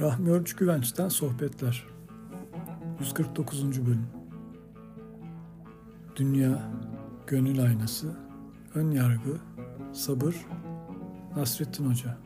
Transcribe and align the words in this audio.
Rahmi 0.00 0.30
Örç 0.30 0.56
Güvenç'ten 0.56 1.08
Sohbetler 1.08 1.86
149. 3.00 3.86
Bölüm 3.86 4.06
Dünya, 6.16 6.72
Gönül 7.26 7.62
Aynası, 7.62 8.16
Ön 8.74 8.90
Yargı, 8.90 9.36
Sabır, 9.92 10.46
Nasrettin 11.36 11.90
Hoca 11.90 12.18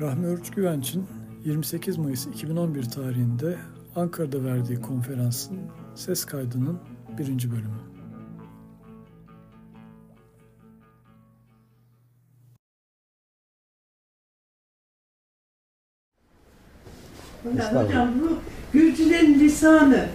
Rahmi 0.00 0.26
Örç 0.26 0.50
Güvenç'in 0.50 1.06
28 1.44 1.98
Mayıs 1.98 2.26
2011 2.26 2.82
tarihinde 2.90 3.58
Ankara'da 3.96 4.44
verdiği 4.44 4.80
konferansın 4.80 5.58
ses 5.94 6.24
kaydının 6.24 6.78
birinci 7.18 7.50
bölümü. 7.50 7.93
Hocam 17.44 18.08
bu 18.22 18.38
Gürcülerin 18.72 19.40
lisanı 19.40 20.06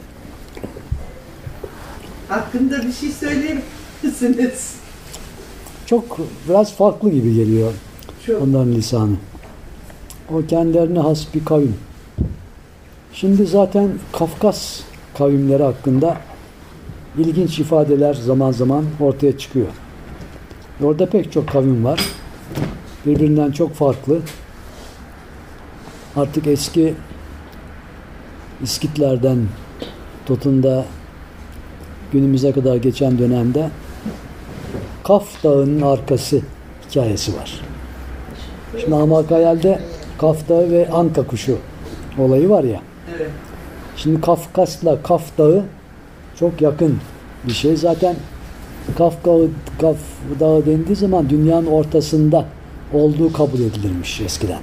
hakkında 2.29 2.83
bir 2.87 2.91
şey 2.91 3.09
söyleyebilir 3.09 3.63
misiniz? 4.03 4.75
Çok 5.85 6.17
biraz 6.49 6.73
farklı 6.73 7.09
gibi 7.09 7.33
geliyor 7.35 7.73
Çok. 8.25 8.41
onların 8.41 8.71
lisanı. 8.71 9.15
O 10.33 10.41
kendilerine 10.47 10.99
has 10.99 11.33
bir 11.33 11.45
kavim. 11.45 11.75
Şimdi 13.13 13.45
zaten 13.45 13.89
Kafkas 14.13 14.79
kavimleri 15.17 15.63
hakkında 15.63 16.17
ilginç 17.17 17.59
ifadeler 17.59 18.13
zaman 18.13 18.51
zaman 18.51 18.85
ortaya 18.99 19.37
çıkıyor. 19.37 19.67
Orada 20.83 21.05
pek 21.09 21.31
çok 21.31 21.49
kavim 21.49 21.85
var. 21.85 22.01
Birbirinden 23.05 23.51
çok 23.51 23.73
farklı. 23.73 24.19
Artık 26.15 26.47
eski 26.47 26.93
İskitlerden 28.63 29.37
tutun 30.25 30.63
da 30.63 30.85
günümüze 32.11 32.51
kadar 32.51 32.75
geçen 32.75 33.19
dönemde 33.19 33.69
Kaf 35.03 35.43
Dağı'nın 35.43 35.81
arkası 35.81 36.41
hikayesi 36.89 37.37
var. 37.37 37.61
Şimdi 38.77 38.95
Hamak 38.95 39.31
Hayal'de 39.31 39.79
Kaf 40.17 40.49
Dağı 40.49 40.71
ve 40.71 40.89
Anka 40.89 41.27
kuşu 41.27 41.57
olayı 42.19 42.49
var 42.49 42.63
ya. 42.63 42.81
Evet. 43.17 43.29
Şimdi 43.97 44.21
Kafkas'la 44.21 45.03
Kaf 45.03 45.37
Dağı 45.37 45.63
çok 46.39 46.61
yakın 46.61 46.99
bir 47.47 47.53
şey. 47.53 47.75
Zaten 47.75 48.15
Kaf 48.97 49.25
Dağı, 49.25 49.47
Kaf 49.81 49.97
Dağı 50.39 50.65
dendiği 50.65 50.95
zaman 50.95 51.29
dünyanın 51.29 51.65
ortasında 51.65 52.45
olduğu 52.93 53.33
kabul 53.33 53.59
edilirmiş 53.59 54.21
eskiden. 54.21 54.59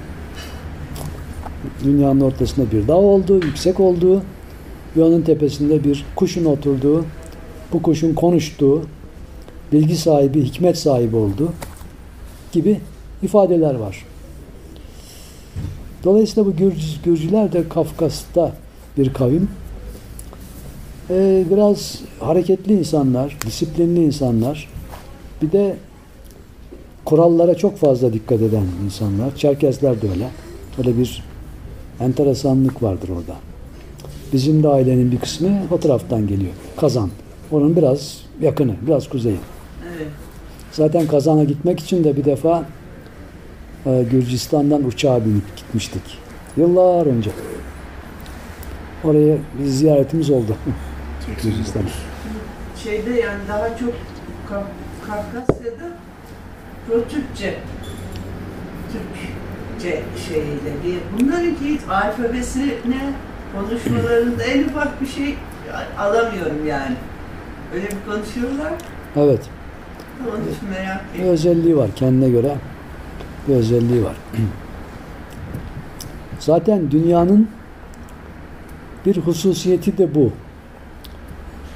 Dünyanın 1.83 2.21
ortasında 2.21 2.71
bir 2.71 2.87
dağ 2.87 2.95
olduğu, 2.95 3.35
yüksek 3.35 3.79
olduğu 3.79 4.21
ve 4.97 5.03
onun 5.03 5.21
tepesinde 5.21 5.83
bir 5.83 6.05
kuşun 6.15 6.45
oturduğu, 6.45 7.05
bu 7.73 7.81
kuşun 7.81 8.13
konuştuğu, 8.13 8.81
bilgi 9.71 9.97
sahibi, 9.97 10.43
hikmet 10.43 10.77
sahibi 10.77 11.15
olduğu 11.15 11.53
gibi 12.51 12.79
ifadeler 13.23 13.75
var. 13.75 14.05
Dolayısıyla 16.03 16.49
bu 16.49 16.55
Gürcü, 16.55 17.01
Gürcüler 17.05 17.53
de 17.53 17.69
Kafkas'ta 17.69 18.51
bir 18.97 19.13
kavim. 19.13 19.49
Ee, 21.09 21.45
biraz 21.51 21.99
hareketli 22.19 22.73
insanlar, 22.73 23.37
disiplinli 23.45 24.03
insanlar. 24.03 24.69
Bir 25.41 25.51
de 25.51 25.77
kurallara 27.05 27.55
çok 27.55 27.77
fazla 27.77 28.13
dikkat 28.13 28.41
eden 28.41 28.65
insanlar. 28.85 29.35
Çerkezler 29.35 30.01
de 30.01 30.09
öyle. 30.09 30.29
Öyle 30.77 30.97
bir 30.97 31.23
enteresanlık 31.99 32.83
vardır 32.83 33.09
orada. 33.09 33.35
Bizim 34.33 34.63
de 34.63 34.67
ailenin 34.67 35.11
bir 35.11 35.19
kısmı 35.19 35.49
o 35.71 35.79
taraftan 35.79 36.27
geliyor. 36.27 36.51
Kazan. 36.77 37.09
Onun 37.51 37.75
biraz 37.75 38.21
yakını, 38.41 38.75
biraz 38.87 39.09
kuzeyi. 39.09 39.37
Evet. 39.97 40.07
Zaten 40.71 41.07
Kazan'a 41.07 41.43
gitmek 41.43 41.79
için 41.79 42.03
de 42.03 42.17
bir 42.17 42.25
defa 42.25 42.65
e, 43.85 44.05
Gürcistan'dan 44.11 44.83
uçağa 44.83 45.25
binip 45.25 45.57
gitmiştik. 45.57 46.01
Yıllar 46.57 47.05
önce. 47.05 47.29
Oraya 49.03 49.37
bir 49.59 49.65
ziyaretimiz 49.65 50.29
oldu. 50.29 50.55
Gürcistan. 51.43 51.83
Şeyde 52.83 53.09
yani 53.09 53.39
daha 53.49 53.77
çok 53.77 53.93
Kaf- 54.49 55.07
Kafkasya'da 55.07 55.89
Pro-Türkçe 56.87 57.53
Türkçe 59.77 60.03
şeyiyle 60.27 60.83
diye. 60.83 60.99
Bunlarınki 61.19 61.65
hiç 61.65 61.81
alfabesine 61.89 62.65
konuşmalarında 63.55 64.43
en 64.43 64.63
ufak 64.63 65.01
bir 65.01 65.07
şey 65.07 65.35
alamıyorum 65.99 66.67
yani. 66.67 66.95
Öyle 67.73 67.85
bir 67.85 68.11
konuşuyorlar. 68.11 68.73
Evet. 69.15 69.49
Onun 70.29 70.41
için 70.41 70.69
merak 70.69 71.01
Bir 71.13 71.19
ettim. 71.19 71.31
özelliği 71.31 71.77
var 71.77 71.89
kendine 71.95 72.29
göre. 72.29 72.55
Bir 73.47 73.55
özelliği 73.55 74.03
var. 74.03 74.15
Zaten 76.39 76.91
dünyanın 76.91 77.47
bir 79.05 79.17
hususiyeti 79.17 79.97
de 79.97 80.15
bu. 80.15 80.31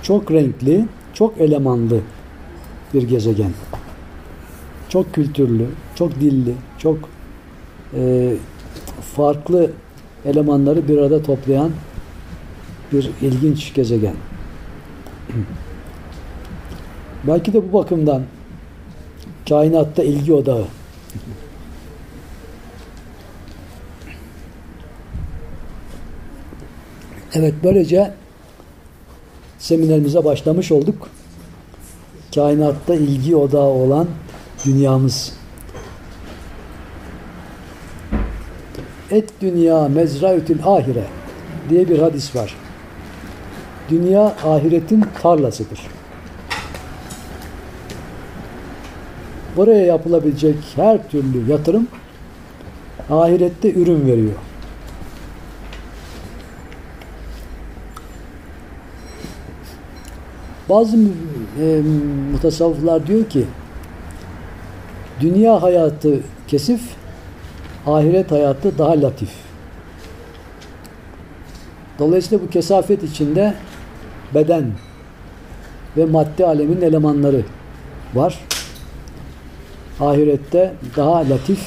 Çok 0.03 0.31
renkli, 0.31 0.85
çok 1.13 1.37
elemanlı 1.41 1.99
bir 2.93 3.03
gezegen. 3.03 3.51
Çok 4.89 5.13
kültürlü, 5.13 5.65
çok 5.95 6.15
dilli, 6.19 6.53
çok 6.77 6.97
e, 7.97 8.33
farklı 9.15 9.71
elemanları 10.25 10.87
bir 10.87 10.97
arada 10.97 11.23
toplayan 11.23 11.71
bir 12.91 13.11
ilginç 13.21 13.73
gezegen. 13.73 14.15
Belki 17.27 17.53
de 17.53 17.69
bu 17.69 17.73
bakımdan 17.73 18.23
kainatta 19.49 20.03
ilgi 20.03 20.33
odağı. 20.33 20.65
Evet 27.33 27.53
böylece 27.63 28.13
seminerimize 29.59 30.25
başlamış 30.25 30.71
olduk. 30.71 31.09
Kainatta 32.35 32.95
ilgi 32.95 33.35
odağı 33.35 33.67
olan 33.67 34.07
dünyamız. 34.65 35.40
Et 39.11 39.29
dünya 39.41 39.87
mezraütül 39.87 40.57
ahire 40.65 41.03
diye 41.69 41.89
bir 41.89 41.99
hadis 41.99 42.35
var. 42.35 42.55
Dünya 43.89 44.21
ahiretin 44.21 45.05
tarlasıdır. 45.21 45.79
Buraya 49.57 49.85
yapılabilecek 49.85 50.55
her 50.75 51.09
türlü 51.09 51.51
yatırım 51.51 51.87
ahirette 53.09 53.73
ürün 53.73 54.07
veriyor. 54.07 54.33
Bazı 60.69 60.97
e, 61.61 61.81
mutasavvıflar 62.31 63.07
diyor 63.07 63.25
ki 63.25 63.45
dünya 65.19 65.61
hayatı 65.61 66.19
kesif, 66.47 66.81
ahiret 67.87 68.31
hayatı 68.31 68.77
daha 68.77 69.01
latif. 69.01 69.29
Dolayısıyla 71.99 72.45
bu 72.45 72.49
kesafet 72.49 73.03
içinde 73.03 73.53
beden 74.35 74.71
ve 75.97 76.05
madde 76.05 76.45
alemin 76.45 76.81
elemanları 76.81 77.45
var. 78.13 78.39
Ahirette 79.99 80.73
daha 80.97 81.29
latif, 81.29 81.59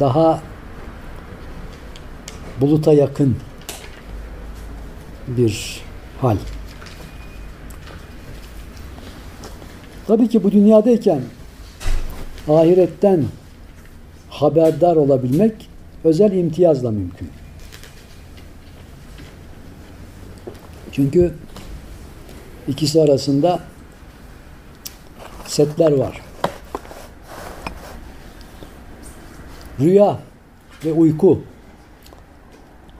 daha 0.00 0.40
buluta 2.60 2.92
yakın 2.92 3.36
bir 5.28 5.80
hal. 6.20 6.36
Tabii 10.06 10.28
ki 10.28 10.44
bu 10.44 10.52
dünyadayken 10.52 11.20
ahiretten 12.48 13.24
haberdar 14.42 14.96
olabilmek 14.96 15.68
özel 16.04 16.32
imtiyazla 16.32 16.90
mümkün. 16.90 17.28
Çünkü 20.92 21.34
ikisi 22.68 23.02
arasında 23.02 23.60
setler 25.46 25.92
var. 25.92 26.20
Rüya 29.80 30.18
ve 30.84 30.92
uyku 30.92 31.40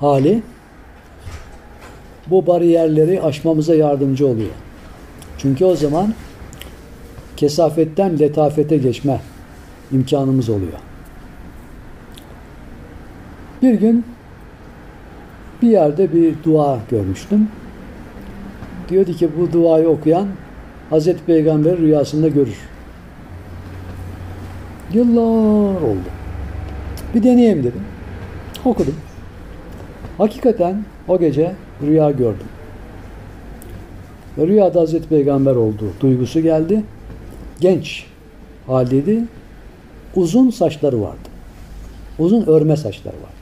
hali 0.00 0.42
bu 2.26 2.46
bariyerleri 2.46 3.22
aşmamıza 3.22 3.74
yardımcı 3.74 4.26
oluyor. 4.26 4.50
Çünkü 5.38 5.64
o 5.64 5.76
zaman 5.76 6.14
kesafetten 7.36 8.18
letafete 8.18 8.76
geçme 8.76 9.20
imkanımız 9.92 10.48
oluyor. 10.48 10.91
Bir 13.62 13.74
gün 13.74 14.04
bir 15.62 15.68
yerde 15.68 16.12
bir 16.12 16.34
dua 16.44 16.78
görmüştüm. 16.90 17.48
Diyordu 18.88 19.12
ki 19.12 19.28
bu 19.38 19.52
duayı 19.52 19.88
okuyan 19.88 20.28
Hazreti 20.90 21.24
Peygamber 21.24 21.78
rüyasında 21.78 22.28
görür. 22.28 22.58
Yıllar 24.92 25.82
oldu. 25.82 26.08
Bir 27.14 27.22
deneyeyim 27.22 27.58
dedim. 27.58 27.82
Okudum. 28.64 28.94
Hakikaten 30.18 30.84
o 31.08 31.18
gece 31.18 31.52
rüya 31.82 32.10
gördüm. 32.10 32.46
Ve 34.38 34.46
rüyada 34.46 34.80
Hazreti 34.80 35.08
Peygamber 35.08 35.54
olduğu 35.54 35.92
duygusu 36.00 36.40
geldi. 36.40 36.82
Genç 37.60 38.06
haldeydi. 38.66 39.24
Uzun 40.16 40.50
saçları 40.50 41.02
vardı. 41.02 41.28
Uzun 42.18 42.46
örme 42.46 42.76
saçları 42.76 43.16
vardı. 43.16 43.41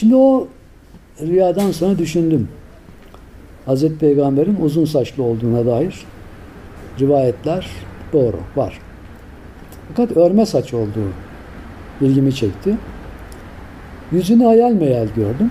Şimdi 0.00 0.16
o 0.16 0.48
rüyadan 1.20 1.70
sonra 1.70 1.98
düşündüm. 1.98 2.48
Hazreti 3.66 3.98
Peygamber'in 3.98 4.56
uzun 4.60 4.84
saçlı 4.84 5.22
olduğuna 5.22 5.66
dair 5.66 6.06
rivayetler 7.00 7.70
doğru, 8.12 8.36
var. 8.56 8.78
Fakat 9.88 10.16
örme 10.16 10.46
saç 10.46 10.74
olduğu 10.74 11.12
ilgimi 12.00 12.34
çekti. 12.34 12.76
Yüzünü 14.12 14.44
hayal 14.44 14.72
meyal 14.72 15.06
gördüm. 15.16 15.50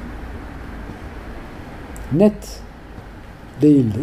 Net 2.11 2.61
değildi. 3.61 3.99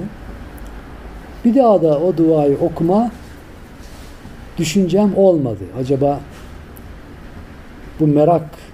Bir 1.44 1.54
daha 1.54 1.82
da 1.82 2.00
o 2.00 2.16
duayı 2.16 2.58
okuma 2.60 3.10
düşüncem 4.58 5.16
olmadı. 5.16 5.64
Acaba 5.80 6.20
bu 8.00 8.06
merak 8.06 8.65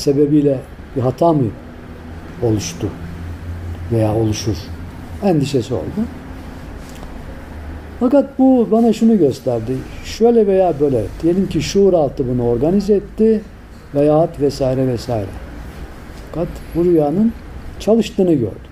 sebebiyle 0.00 0.58
bir 0.96 1.00
hata 1.00 1.32
mı 1.32 1.42
oluştu 2.42 2.86
veya 3.92 4.14
oluşur 4.14 4.56
endişesi 5.24 5.74
oldu. 5.74 6.00
Fakat 8.00 8.38
bu 8.38 8.68
bana 8.70 8.92
şunu 8.92 9.18
gösterdi. 9.18 9.72
Şöyle 10.04 10.46
veya 10.46 10.74
böyle 10.80 11.04
diyelim 11.22 11.48
ki 11.48 11.62
şuur 11.62 11.92
altı 11.92 12.28
bunu 12.28 12.48
organize 12.48 12.94
etti 12.94 13.40
veyahut 13.94 14.40
vesaire 14.40 14.86
vesaire. 14.86 15.26
Fakat 16.32 16.48
bu 16.74 16.84
rüyanın 16.84 17.32
çalıştığını 17.80 18.32
gördüm. 18.32 18.70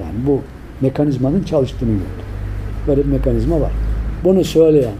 Yani 0.00 0.26
bu 0.26 0.40
mekanizmanın 0.80 1.42
çalıştığını 1.42 1.90
gördüm. 1.90 2.26
Böyle 2.86 3.00
bir 3.00 3.12
mekanizma 3.12 3.60
var. 3.60 3.72
Bunu 4.24 4.44
söyleyen 4.44 4.94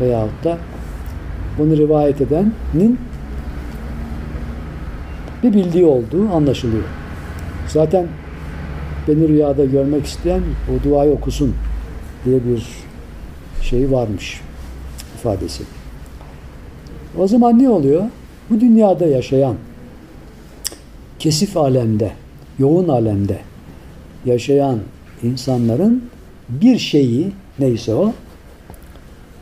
veyahut 0.00 0.44
da 0.44 0.58
bunu 1.58 1.76
rivayet 1.76 2.20
edenin 2.20 2.98
bir 5.42 5.52
bildiği 5.52 5.84
olduğu 5.84 6.28
anlaşılıyor. 6.32 6.84
Zaten 7.68 8.06
beni 9.08 9.28
rüyada 9.28 9.64
görmek 9.64 10.06
isteyen 10.06 10.42
o 10.68 10.84
duayı 10.84 11.12
okusun 11.12 11.54
diye 12.24 12.40
bir 12.44 12.66
şey 13.62 13.90
varmış 13.90 14.40
ifadesi. 15.14 15.62
O 17.18 17.28
zaman 17.28 17.58
ne 17.58 17.68
oluyor? 17.68 18.04
Bu 18.50 18.60
dünyada 18.60 19.06
yaşayan 19.06 19.54
kesif 21.18 21.56
alemde, 21.56 22.12
yoğun 22.58 22.88
alemde 22.88 23.38
yaşayan 24.24 24.78
insanların 25.22 26.04
bir 26.48 26.78
şeyi 26.78 27.32
neyse 27.58 27.94
o 27.94 28.12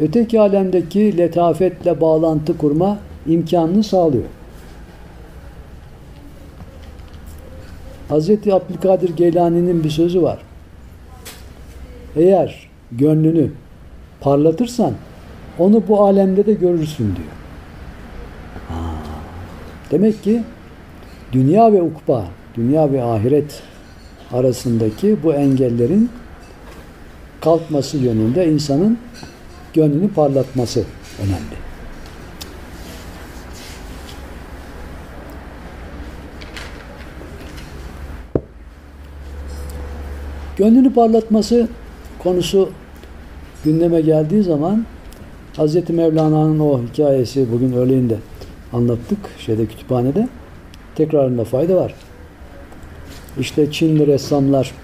öteki 0.00 0.40
alemdeki 0.40 1.18
letafetle 1.18 2.00
bağlantı 2.00 2.58
kurma 2.58 2.98
imkanını 3.26 3.84
sağlıyor. 3.84 4.24
Hz. 8.10 8.30
Abdülkadir 8.30 9.16
Geylani'nin 9.16 9.84
bir 9.84 9.90
sözü 9.90 10.22
var. 10.22 10.38
Eğer 12.16 12.68
gönlünü 12.92 13.50
parlatırsan 14.20 14.92
onu 15.58 15.82
bu 15.88 16.04
alemde 16.04 16.46
de 16.46 16.52
görürsün 16.52 17.04
diyor. 17.04 17.28
Demek 19.90 20.22
ki 20.22 20.42
dünya 21.32 21.72
ve 21.72 21.82
ukba, 21.82 22.24
dünya 22.54 22.92
ve 22.92 23.02
ahiret 23.02 23.62
arasındaki 24.32 25.22
bu 25.22 25.34
engellerin 25.34 26.10
kalkması 27.40 27.96
yönünde 27.96 28.52
insanın 28.52 28.98
gönlünü 29.74 30.08
parlatması 30.12 30.84
önemli. 31.18 31.67
Gönlünü 40.58 40.94
parlatması 40.94 41.68
konusu 42.18 42.70
gündeme 43.64 44.00
geldiği 44.00 44.42
zaman 44.42 44.86
Hz. 45.58 45.90
Mevlana'nın 45.90 46.58
o 46.58 46.82
hikayesi 46.82 47.52
bugün 47.52 47.72
öğleyin 47.72 48.10
de 48.10 48.16
anlattık 48.72 49.18
şeyde 49.38 49.66
kütüphanede. 49.66 50.28
Tekrarında 50.94 51.44
fayda 51.44 51.76
var. 51.76 51.94
İşte 53.40 53.72
Çinli 53.72 54.06
ressamlar 54.06 54.74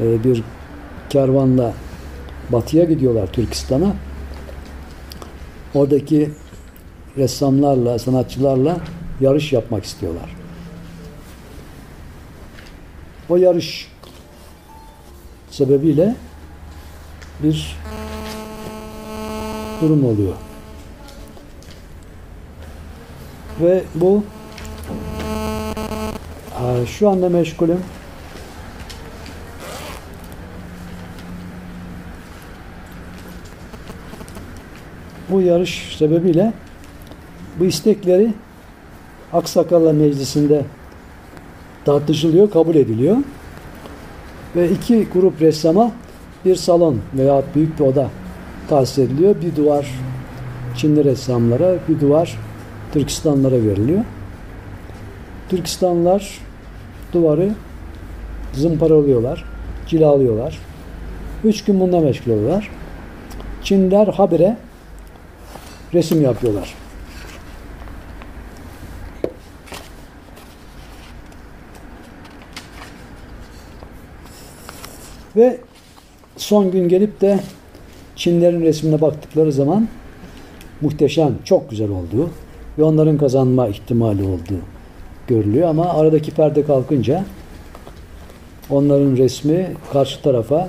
e, 0.00 0.24
bir 0.24 0.42
kervanla 1.10 1.72
batıya 2.52 2.84
gidiyorlar 2.84 3.26
Türkistan'a. 3.32 3.94
Oradaki 5.74 6.30
ressamlarla, 7.16 7.98
sanatçılarla 7.98 8.80
yarış 9.20 9.52
yapmak 9.52 9.84
istiyorlar. 9.84 10.36
O 13.28 13.36
yarış 13.36 13.95
sebebiyle 15.56 16.14
bir 17.42 17.76
durum 19.80 20.04
oluyor. 20.04 20.34
Ve 23.60 23.82
bu 23.94 24.24
şu 26.86 27.08
anda 27.08 27.28
meşgulüm. 27.28 27.80
Bu 35.30 35.40
yarış 35.40 35.96
sebebiyle 35.98 36.52
bu 37.58 37.64
istekleri 37.64 38.34
Aksakallar 39.32 39.92
Meclisi'nde 39.92 40.64
tartışılıyor, 41.84 42.50
kabul 42.50 42.74
ediliyor. 42.74 43.16
Ve 44.56 44.70
iki 44.70 45.08
grup 45.12 45.42
ressama 45.42 45.92
bir 46.44 46.56
salon 46.56 47.00
veya 47.14 47.42
büyük 47.54 47.78
bir 47.78 47.84
oda 47.84 48.08
tahsis 48.68 48.98
ediliyor. 48.98 49.36
Bir 49.42 49.56
duvar 49.56 49.86
Çinli 50.76 51.04
ressamlara, 51.04 51.74
bir 51.88 52.00
duvar 52.00 52.38
Türkistanlılara 52.92 53.54
veriliyor. 53.54 54.04
Türkistanlılar 55.48 56.38
duvarı 57.12 57.50
zımparalıyorlar, 58.54 59.44
cilalıyorlar. 59.86 60.58
Üç 61.44 61.64
gün 61.64 61.80
bunda 61.80 62.00
meşgul 62.00 62.32
oluyorlar. 62.32 62.70
Çinler 63.62 64.06
habire 64.06 64.56
resim 65.94 66.22
yapıyorlar. 66.22 66.74
Ve 75.36 75.58
son 76.36 76.70
gün 76.70 76.88
gelip 76.88 77.20
de 77.20 77.40
Çinlerin 78.16 78.62
resmine 78.62 79.00
baktıkları 79.00 79.52
zaman 79.52 79.88
muhteşem, 80.80 81.34
çok 81.44 81.70
güzel 81.70 81.90
olduğu 81.90 82.30
ve 82.78 82.82
onların 82.82 83.18
kazanma 83.18 83.68
ihtimali 83.68 84.22
olduğu 84.22 84.60
görülüyor 85.26 85.68
ama 85.68 85.88
aradaki 85.88 86.30
perde 86.30 86.64
kalkınca 86.64 87.24
onların 88.70 89.16
resmi 89.16 89.66
karşı 89.92 90.22
tarafa 90.22 90.68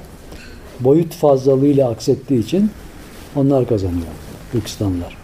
boyut 0.79 1.13
fazlalığıyla 1.13 1.89
aksettiği 1.89 2.39
için 2.39 2.71
onlar 3.35 3.67
kazanıyor 3.67 4.07
Türkistanlılar. 4.51 5.17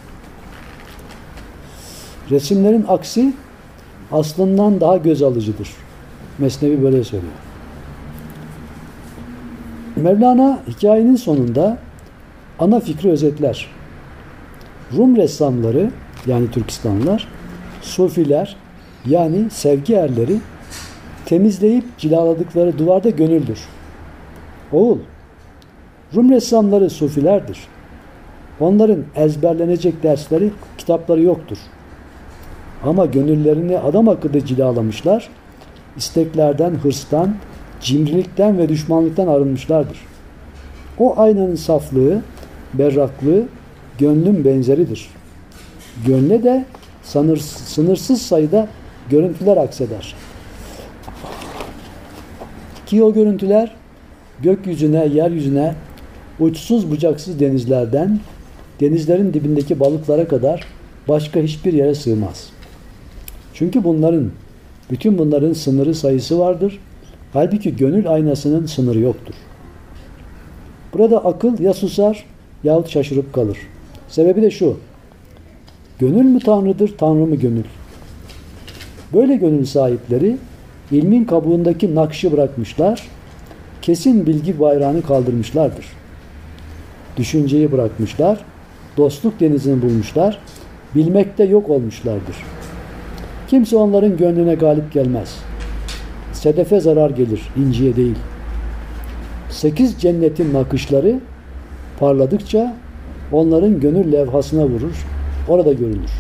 Resimlerin 2.32 2.86
aksi 2.88 3.34
aslından 4.12 4.82
daha 4.82 4.98
göz 4.98 5.22
alıcıdır. 5.22 5.70
Mesnevi 6.38 6.84
böyle 6.84 7.04
söylüyor. 7.04 7.34
Mevlana 10.04 10.60
hikayenin 10.68 11.16
sonunda 11.16 11.78
ana 12.60 12.80
fikri 12.80 13.10
özetler. 13.10 13.68
Rum 14.98 15.16
ressamları 15.16 15.92
yani 16.28 16.52
Türkistanlılar, 16.52 17.28
Sufiler 17.82 18.56
yani 19.06 19.50
sevgi 19.50 19.94
erleri 19.94 20.38
temizleyip 21.26 21.98
cilaladıkları 21.98 22.78
duvarda 22.78 23.10
gönüldür. 23.10 23.60
Oğul, 24.72 24.98
Rum 26.16 26.32
ressamları 26.32 26.90
sufilerdir. 26.90 27.60
Onların 28.60 29.04
ezberlenecek 29.16 30.04
dersleri, 30.04 30.52
kitapları 30.78 31.22
yoktur. 31.22 31.58
Ama 32.86 33.06
gönüllerini 33.06 33.80
adam 33.80 34.10
akıllı 34.10 34.46
cilalamışlar, 34.46 35.30
isteklerden, 35.98 36.72
hırstan, 36.72 37.36
cimrilikten 37.84 38.58
ve 38.58 38.70
düşmanlıktan 38.70 39.28
arınmışlardır. 39.28 39.98
O 41.00 41.20
aynanın 41.20 41.56
saflığı, 41.56 42.22
berraklığı 42.74 43.44
gönlün 43.98 44.46
benzeridir. 44.46 45.10
Gönle 46.06 46.44
de 46.44 46.66
sanır, 47.04 47.38
sınırsız 47.38 48.22
sayıda 48.22 48.68
görüntüler 49.10 49.58
akseder. 49.58 50.16
Ki 52.86 53.04
o 53.04 53.14
görüntüler 53.14 53.76
gökyüzüne, 54.42 55.06
yeryüzüne, 55.06 55.76
uçsuz 56.40 56.92
bucaksız 56.92 57.40
denizlerden, 57.40 58.20
denizlerin 58.80 59.34
dibindeki 59.34 59.80
balıklara 59.80 60.28
kadar 60.28 60.68
başka 61.08 61.40
hiçbir 61.40 61.74
yere 61.74 61.96
sığmaz. 61.96 62.50
Çünkü 63.54 63.84
bunların, 63.84 64.32
bütün 64.92 65.18
bunların 65.18 65.54
sınırı 65.54 65.96
sayısı 65.96 66.40
vardır. 66.40 66.80
Halbuki 67.34 67.76
gönül 67.76 68.10
aynasının 68.10 68.66
sınırı 68.66 69.00
yoktur. 69.00 69.34
Burada 70.94 71.26
akıl 71.26 71.60
ya 71.60 71.74
susar 71.74 72.26
yahut 72.64 72.90
şaşırıp 72.90 73.34
kalır. 73.34 73.58
Sebebi 74.08 74.42
de 74.42 74.52
şu. 74.52 74.78
Gönül 76.00 76.26
mü 76.26 76.40
Tanrı'dır, 76.40 76.98
Tanrı 76.98 77.26
mı 77.26 77.36
gönül? 77.36 77.64
Böyle 79.14 79.36
gönül 79.36 79.66
sahipleri 79.66 80.38
ilmin 80.92 81.26
kabuğundaki 81.26 81.96
nakşı 81.96 82.32
bırakmışlar, 82.32 83.08
kesin 83.82 84.26
bilgi 84.26 84.60
bayrağını 84.60 85.02
kaldırmışlardır. 85.02 85.86
Düşünceyi 87.18 87.72
bırakmışlar, 87.72 88.40
dostluk 88.98 89.40
denizini 89.40 89.82
bulmuşlar, 89.82 90.40
bilmekte 90.96 91.44
yok 91.44 91.70
olmuşlardır. 91.70 92.36
Kimse 93.48 93.76
onların 93.76 94.18
gönlüne 94.18 94.56
galip 94.56 94.94
gelmez. 94.94 95.36
Sedefe 96.44 96.80
zarar 96.80 97.10
gelir, 97.10 97.42
inciye 97.58 97.96
değil. 97.96 98.16
Sekiz 99.50 100.02
cennetin 100.02 100.54
nakışları 100.54 101.20
parladıkça 102.00 102.76
onların 103.32 103.80
gönül 103.80 104.12
levhasına 104.12 104.66
vurur, 104.66 105.06
orada 105.48 105.74
görülür. 105.74 106.12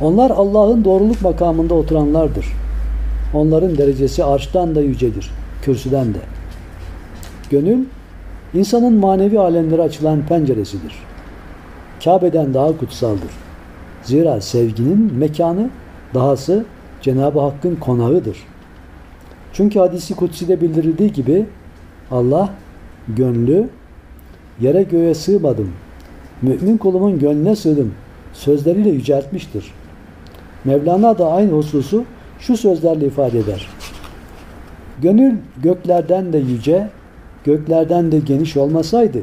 Onlar 0.00 0.30
Allah'ın 0.30 0.84
doğruluk 0.84 1.22
makamında 1.22 1.74
oturanlardır. 1.74 2.46
Onların 3.34 3.78
derecesi 3.78 4.24
arştan 4.24 4.74
da 4.74 4.80
yücedir, 4.80 5.30
kürsüden 5.62 6.14
de. 6.14 6.20
Gönül, 7.50 7.84
insanın 8.54 8.94
manevi 8.94 9.38
alemlere 9.38 9.82
açılan 9.82 10.26
penceresidir. 10.26 10.94
Kabe'den 12.04 12.54
daha 12.54 12.78
kutsaldır. 12.78 13.30
Zira 14.02 14.40
sevginin 14.40 15.14
mekanı, 15.14 15.70
dahası 16.14 16.64
Cenab-ı 17.04 17.40
Hakk'ın 17.40 17.76
konağıdır. 17.76 18.36
Çünkü 19.52 19.78
hadisi 19.78 20.14
kutsi'de 20.14 20.60
bildirildiği 20.60 21.12
gibi 21.12 21.46
Allah 22.10 22.50
gönlü 23.08 23.68
yere 24.60 24.82
göğe 24.82 25.14
sığmadım. 25.14 25.72
Mümin 26.42 26.76
kulumun 26.76 27.18
gönlüne 27.18 27.56
sığdım. 27.56 27.94
Sözleriyle 28.32 28.90
yüceltmiştir. 28.90 29.72
Mevlana 30.64 31.18
da 31.18 31.32
aynı 31.32 31.52
hususu 31.52 32.04
şu 32.38 32.56
sözlerle 32.56 33.06
ifade 33.06 33.38
eder. 33.38 33.68
Gönül 35.02 35.34
göklerden 35.62 36.32
de 36.32 36.38
yüce, 36.38 36.88
göklerden 37.44 38.12
de 38.12 38.18
geniş 38.18 38.56
olmasaydı, 38.56 39.18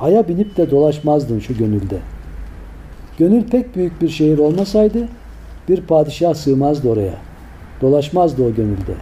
aya 0.00 0.28
binip 0.28 0.56
de 0.56 0.70
dolaşmazdın 0.70 1.38
şu 1.38 1.56
gönülde. 1.56 1.98
Gönül 3.18 3.44
pek 3.44 3.76
büyük 3.76 4.02
bir 4.02 4.08
şehir 4.08 4.38
olmasaydı, 4.38 5.08
bir 5.68 5.80
padişah 5.80 6.34
sığmazdı 6.34 6.88
oraya. 6.88 7.14
Dolaşmazdı 7.80 8.42
o 8.42 8.54
gönülde. 8.54 8.94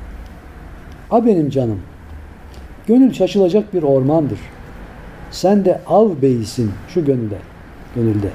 A 1.11 1.27
benim 1.27 1.51
canım, 1.51 1.81
gönül 2.87 3.13
şaşılacak 3.13 3.75
bir 3.75 3.83
ormandır. 3.83 4.39
Sen 5.31 5.65
de 5.65 5.81
av 5.87 6.11
beyisin 6.23 6.71
şu 6.89 7.05
gönülde, 7.05 7.39
gönülde. 7.95 8.29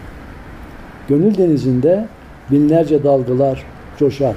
Gönül 1.08 1.38
denizinde 1.38 2.08
binlerce 2.52 3.04
dalgalar 3.04 3.64
coşar. 4.00 4.36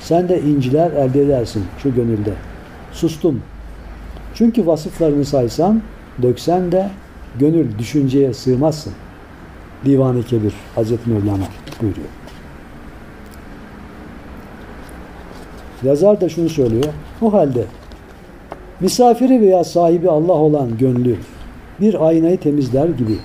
Sen 0.00 0.28
de 0.28 0.40
inciler 0.40 0.90
elde 0.90 1.22
edersin 1.22 1.64
şu 1.82 1.94
gönülde. 1.94 2.32
Sustum. 2.92 3.42
Çünkü 4.34 4.66
vasıflarını 4.66 5.24
saysan, 5.24 5.82
döksen 6.22 6.72
de 6.72 6.90
gönül 7.38 7.78
düşünceye 7.78 8.34
sığmazsın. 8.34 8.92
Divan-ı 9.84 10.22
Kebir 10.22 10.54
Hazreti 10.74 11.10
Mevlana 11.10 11.44
buyuruyor. 11.82 12.19
Yazar 15.84 16.20
da 16.20 16.28
şunu 16.28 16.48
söylüyor. 16.48 16.84
O 17.22 17.32
halde 17.32 17.64
misafiri 18.80 19.40
veya 19.40 19.64
sahibi 19.64 20.10
Allah 20.10 20.32
olan 20.32 20.78
gönlü 20.78 21.16
bir 21.80 22.06
aynayı 22.06 22.38
temizler 22.38 22.88
gibi 22.88 23.18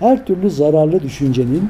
her 0.00 0.26
türlü 0.26 0.50
zararlı 0.50 1.02
düşüncenin, 1.02 1.68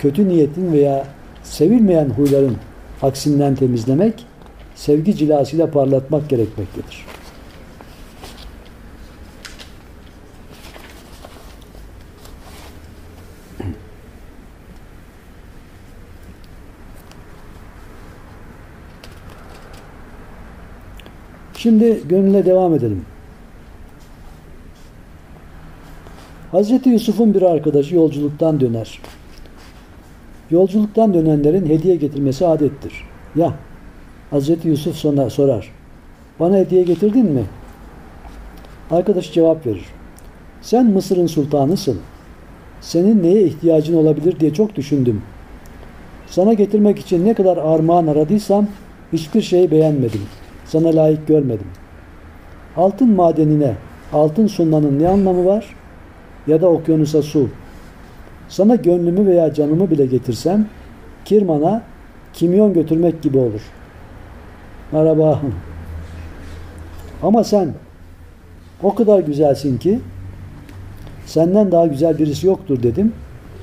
kötü 0.00 0.28
niyetin 0.28 0.72
veya 0.72 1.04
sevilmeyen 1.42 2.10
huyların 2.10 2.56
aksinden 3.02 3.54
temizlemek, 3.54 4.26
sevgi 4.74 5.16
cilasıyla 5.16 5.70
parlatmak 5.70 6.28
gerekmektedir. 6.28 7.06
Şimdi 21.68 22.00
gönüle 22.08 22.46
devam 22.46 22.74
edelim. 22.74 23.04
Hazreti 26.50 26.88
Yusuf'un 26.88 27.34
bir 27.34 27.42
arkadaşı 27.42 27.94
yolculuktan 27.94 28.60
döner. 28.60 29.00
Yolculuktan 30.50 31.14
dönenlerin 31.14 31.66
hediye 31.66 31.96
getirmesi 31.96 32.46
adettir. 32.46 32.92
Ya 33.36 33.52
Hazreti 34.30 34.68
Yusuf 34.68 34.96
sonra 34.96 35.30
sorar. 35.30 35.72
Bana 36.40 36.56
hediye 36.56 36.82
getirdin 36.82 37.26
mi? 37.26 37.44
Arkadaş 38.90 39.32
cevap 39.32 39.66
verir. 39.66 39.84
Sen 40.62 40.86
Mısır'ın 40.86 41.26
sultanısın. 41.26 42.00
Senin 42.80 43.22
neye 43.22 43.42
ihtiyacın 43.42 43.96
olabilir 43.96 44.40
diye 44.40 44.54
çok 44.54 44.76
düşündüm. 44.76 45.22
Sana 46.26 46.52
getirmek 46.52 46.98
için 46.98 47.26
ne 47.26 47.34
kadar 47.34 47.56
armağan 47.56 48.06
aradıysam 48.06 48.66
hiçbir 49.12 49.42
şeyi 49.42 49.70
beğenmedim. 49.70 50.22
Sana 50.68 50.96
layık 50.96 51.28
görmedim. 51.28 51.66
Altın 52.76 53.10
madenine 53.10 53.74
altın 54.12 54.46
sunmanın 54.46 54.98
ne 54.98 55.08
anlamı 55.08 55.46
var? 55.46 55.74
Ya 56.46 56.60
da 56.60 56.68
okyanusa 56.68 57.22
su. 57.22 57.48
Sana 58.48 58.74
gönlümü 58.74 59.26
veya 59.26 59.54
canımı 59.54 59.90
bile 59.90 60.06
getirsem 60.06 60.66
Kirman'a 61.24 61.82
kimyon 62.32 62.74
götürmek 62.74 63.22
gibi 63.22 63.38
olur. 63.38 63.60
Merhaba. 64.92 65.40
Ama 67.22 67.44
sen 67.44 67.74
o 68.82 68.94
kadar 68.94 69.18
güzelsin 69.18 69.78
ki 69.78 70.00
senden 71.26 71.72
daha 71.72 71.86
güzel 71.86 72.18
birisi 72.18 72.46
yoktur 72.46 72.82
dedim 72.82 73.12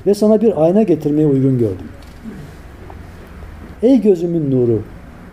ve 0.06 0.14
sana 0.14 0.40
bir 0.40 0.64
ayna 0.64 0.82
getirmeye 0.82 1.26
uygun 1.26 1.58
gördüm. 1.58 1.88
Ey 3.82 4.00
gözümün 4.00 4.50
nuru, 4.50 4.82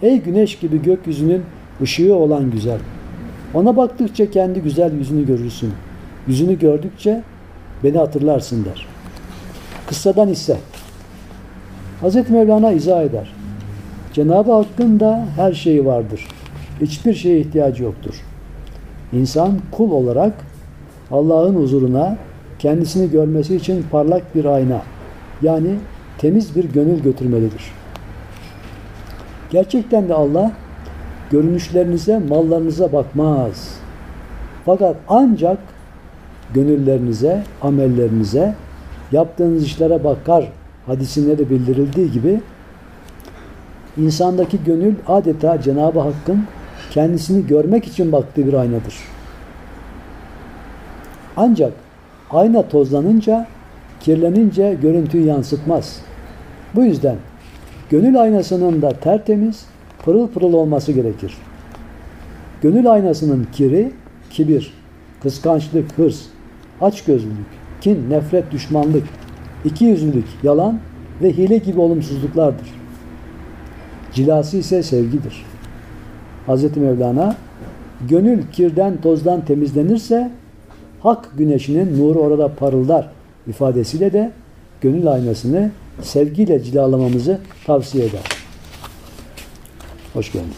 ey 0.01 0.21
güneş 0.21 0.59
gibi 0.59 0.81
gökyüzünün 0.81 1.43
ışığı 1.81 2.15
olan 2.15 2.51
güzel. 2.51 2.79
Ona 3.53 3.77
baktıkça 3.77 4.31
kendi 4.31 4.61
güzel 4.61 4.93
yüzünü 4.93 5.25
görürsün. 5.27 5.73
Yüzünü 6.27 6.59
gördükçe 6.59 7.23
beni 7.83 7.97
hatırlarsın 7.97 8.65
der. 8.65 8.87
Kıssadan 9.87 10.29
ise 10.29 10.57
Hz. 12.01 12.29
Mevlana 12.29 12.71
izah 12.71 13.01
eder. 13.01 13.33
Cenab-ı 14.13 14.51
Hakk'ın 14.51 14.99
da 14.99 15.25
her 15.35 15.53
şeyi 15.53 15.85
vardır. 15.85 16.27
Hiçbir 16.81 17.13
şeye 17.13 17.39
ihtiyacı 17.39 17.83
yoktur. 17.83 18.15
İnsan 19.13 19.59
kul 19.71 19.91
olarak 19.91 20.33
Allah'ın 21.11 21.55
huzuruna 21.55 22.17
kendisini 22.59 23.11
görmesi 23.11 23.55
için 23.55 23.85
parlak 23.91 24.35
bir 24.35 24.45
ayna 24.45 24.81
yani 25.41 25.75
temiz 26.17 26.55
bir 26.55 26.63
gönül 26.63 26.99
götürmelidir. 26.99 27.63
Gerçekten 29.49 30.09
de 30.09 30.13
Allah 30.13 30.51
görünüşlerinize, 31.33 32.19
mallarınıza 32.19 32.93
bakmaz. 32.93 33.77
Fakat 34.65 34.95
ancak 35.07 35.57
gönüllerinize, 36.53 37.43
amellerinize, 37.61 38.55
yaptığınız 39.11 39.63
işlere 39.63 40.03
bakar 40.03 40.51
hadisinde 40.85 41.37
de 41.37 41.49
bildirildiği 41.49 42.11
gibi 42.11 42.41
insandaki 43.97 44.63
gönül 44.63 44.95
adeta 45.07 45.61
Cenab-ı 45.61 45.99
Hakk'ın 45.99 46.43
kendisini 46.91 47.47
görmek 47.47 47.87
için 47.87 48.11
baktığı 48.11 48.47
bir 48.47 48.53
aynadır. 48.53 48.95
Ancak 51.37 51.73
ayna 52.31 52.67
tozlanınca, 52.67 53.47
kirlenince 53.99 54.77
görüntüyü 54.81 55.25
yansıtmaz. 55.25 55.99
Bu 56.75 56.83
yüzden 56.83 57.15
gönül 57.89 58.21
aynasının 58.21 58.81
da 58.81 58.89
tertemiz, 58.89 59.65
pırıl 60.05 60.27
pırıl 60.27 60.53
olması 60.53 60.91
gerekir. 60.91 61.33
Gönül 62.61 62.91
aynasının 62.91 63.47
kiri, 63.53 63.91
kibir, 64.29 64.73
kıskançlık, 65.23 65.97
hırs, 65.97 66.21
açgözlülük, 66.81 67.47
kin, 67.81 68.09
nefret, 68.09 68.51
düşmanlık, 68.51 69.03
ikiyüzlülük, 69.65 70.25
yalan 70.43 70.79
ve 71.21 71.31
hile 71.31 71.57
gibi 71.57 71.79
olumsuzluklardır. 71.79 72.67
Cilası 74.13 74.57
ise 74.57 74.83
sevgidir. 74.83 75.45
Hz. 76.47 76.77
Mevlana 76.77 77.35
gönül 78.09 78.43
kirden 78.51 79.01
tozdan 79.01 79.45
temizlenirse 79.45 80.31
hak 80.99 81.29
güneşinin 81.37 81.99
nuru 81.99 82.19
orada 82.19 82.55
parıldar 82.55 83.09
ifadesiyle 83.47 84.13
de 84.13 84.31
gönül 84.81 85.07
aynasını 85.07 85.71
sevgiyle 86.01 86.63
cilalamamızı 86.63 87.39
tavsiye 87.65 88.05
eder. 88.05 88.42
Hoş 90.13 90.31
geldiniz. 90.31 90.55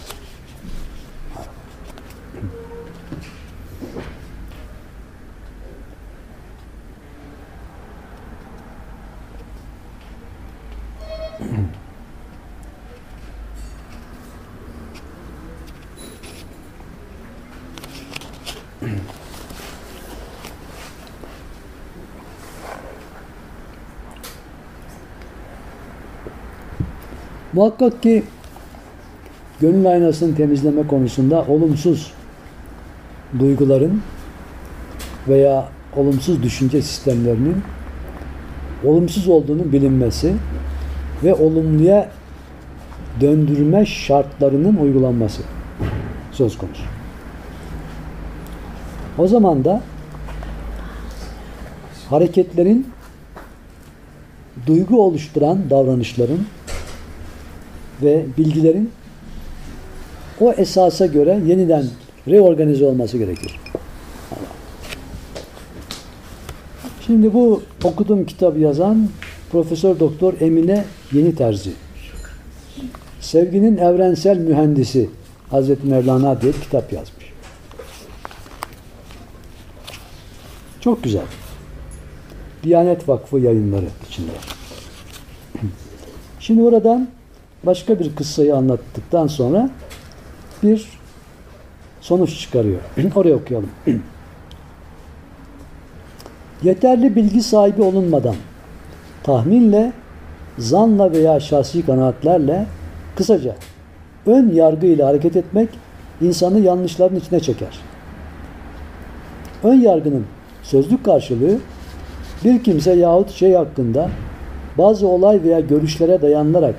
Muhakkak 27.53 28.03
ki 28.03 28.23
gönül 29.61 29.87
aynasını 29.87 30.35
temizleme 30.35 30.87
konusunda 30.87 31.45
olumsuz 31.47 32.11
duyguların 33.39 34.01
veya 35.27 35.69
olumsuz 35.95 36.43
düşünce 36.43 36.81
sistemlerinin 36.81 37.55
olumsuz 38.83 39.27
olduğunu 39.27 39.71
bilinmesi 39.71 40.35
ve 41.23 41.33
olumluya 41.33 42.09
döndürme 43.21 43.85
şartlarının 43.85 44.75
uygulanması 44.75 45.41
söz 46.31 46.57
konusu. 46.57 46.83
O 49.17 49.27
zaman 49.27 49.65
da 49.65 49.81
hareketlerin 52.09 52.87
duygu 54.67 55.03
oluşturan 55.03 55.69
davranışların 55.69 56.45
ve 58.01 58.25
bilgilerin 58.37 58.91
o 60.41 60.53
esasa 60.53 61.05
göre 61.05 61.39
yeniden 61.45 61.85
reorganize 62.27 62.85
olması 62.85 63.17
gerekir. 63.17 63.59
Şimdi 67.05 67.33
bu 67.33 67.63
okuduğum 67.83 68.25
kitabı 68.25 68.59
yazan 68.59 69.09
Profesör 69.51 69.99
Doktor 69.99 70.33
Emine 70.39 70.85
Yeni 71.13 71.35
Terzi. 71.35 71.71
Sevginin 73.21 73.77
evrensel 73.77 74.37
mühendisi 74.37 75.09
Hazreti 75.49 75.87
Mevlana 75.87 76.41
diye 76.41 76.51
kitap 76.51 76.93
yazmış. 76.93 77.33
Çok 80.81 81.03
güzel. 81.03 81.25
Diyanet 82.63 83.09
Vakfı 83.09 83.39
yayınları 83.39 83.85
içinde. 84.09 84.31
Şimdi 86.39 86.61
oradan 86.61 87.07
başka 87.63 87.99
bir 87.99 88.15
kıssayı 88.15 88.55
anlattıktan 88.55 89.27
sonra 89.27 89.69
bir 90.63 90.89
sonuç 92.01 92.39
çıkarıyor. 92.39 92.79
Oraya 93.15 93.35
okuyalım. 93.35 93.69
Yeterli 96.63 97.15
bilgi 97.15 97.43
sahibi 97.43 97.81
olunmadan 97.81 98.35
tahminle, 99.23 99.91
zanla 100.57 101.11
veya 101.11 101.39
şahsi 101.39 101.85
kanaatlerle 101.85 102.65
kısaca 103.15 103.55
ön 104.25 104.51
yargıyla 104.53 105.07
hareket 105.07 105.35
etmek 105.35 105.69
insanı 106.21 106.59
yanlışların 106.59 107.15
içine 107.15 107.39
çeker. 107.39 107.79
Ön 109.63 109.73
yargının 109.73 110.25
sözlük 110.63 111.05
karşılığı 111.05 111.57
bir 112.43 112.63
kimse 112.63 112.93
yahut 112.93 113.31
şey 113.31 113.53
hakkında 113.53 114.09
bazı 114.77 115.07
olay 115.07 115.43
veya 115.43 115.59
görüşlere 115.59 116.21
dayanılarak 116.21 116.75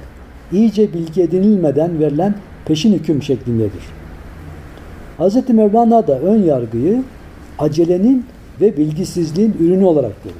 iyice 0.52 0.92
bilgi 0.92 1.22
edinilmeden 1.22 2.00
verilen 2.00 2.34
peşin 2.66 2.92
hüküm 2.92 3.22
şeklindedir. 3.22 3.82
Hz. 5.18 5.48
Mevlana 5.48 6.06
da 6.06 6.20
ön 6.20 6.42
yargıyı 6.42 7.02
acelenin 7.58 8.26
ve 8.60 8.76
bilgisizliğin 8.76 9.56
ürünü 9.60 9.84
olarak 9.84 10.24
görür. 10.24 10.36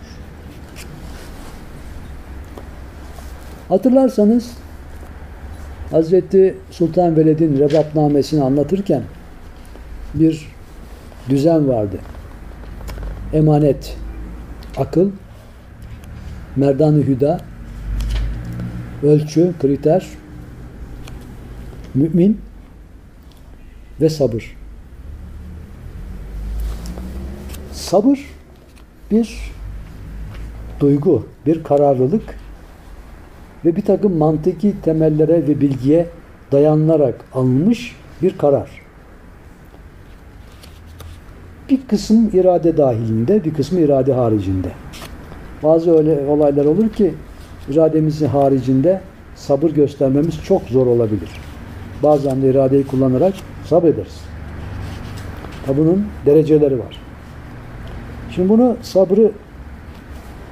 Hatırlarsanız 3.69 4.51
Hz. 5.93 6.15
Sultan 6.71 7.17
Veled'in 7.17 7.59
Rebatnamesini 7.59 8.43
anlatırken 8.43 9.03
bir 10.15 10.49
düzen 11.29 11.69
vardı. 11.69 11.97
Emanet, 13.33 13.97
akıl, 14.77 15.11
merdan-ı 16.57 17.03
hüda, 17.03 17.41
ölçü, 19.03 19.53
kriter, 19.61 20.07
mümin 21.97 22.41
ve 24.01 24.09
sabır. 24.09 24.57
Sabır 27.73 28.19
bir 29.11 29.53
duygu, 30.81 31.27
bir 31.47 31.65
kararlılık 31.65 32.39
ve 33.65 33.77
bir 33.77 33.83
takım 33.83 34.17
mantıki 34.17 34.75
temellere 34.83 35.49
ve 35.49 35.61
bilgiye 35.61 36.07
dayanılarak 36.53 37.25
alınmış 37.35 37.97
bir 38.23 38.39
karar. 38.39 38.71
Bir 41.71 41.87
kısım 41.87 42.31
irade 42.33 42.77
dahilinde, 42.77 43.45
bir 43.45 43.55
kısmı 43.55 43.81
irade 43.81 44.13
haricinde. 44.13 44.69
Bazı 45.63 45.99
öyle 45.99 46.27
olaylar 46.27 46.65
olur 46.65 46.89
ki 46.89 47.15
irademizin 47.71 48.27
haricinde 48.27 49.01
sabır 49.37 49.71
göstermemiz 49.71 50.45
çok 50.45 50.63
zor 50.63 50.87
olabilir. 50.87 51.46
Bazen 52.03 52.43
de 52.43 52.51
iradeyi 52.51 52.87
kullanarak 52.87 53.35
sabrederiz. 53.65 54.21
Bunun 55.69 56.07
dereceleri 56.27 56.79
var. 56.79 57.01
Şimdi 58.35 58.49
bunu 58.49 58.77
sabrı 58.83 59.33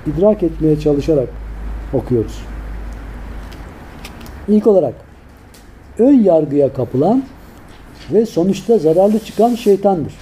idrak 0.07 0.43
etmeye 0.43 0.81
çalışarak 0.81 1.29
okuyoruz. 1.93 2.39
İlk 4.49 4.67
olarak 4.67 4.95
ön 5.99 6.15
yargıya 6.15 6.73
kapılan 6.73 7.23
ve 8.13 8.27
sonuçta 8.27 8.79
zararlı 8.79 9.19
çıkan 9.19 9.55
şeytandır. 9.55 10.13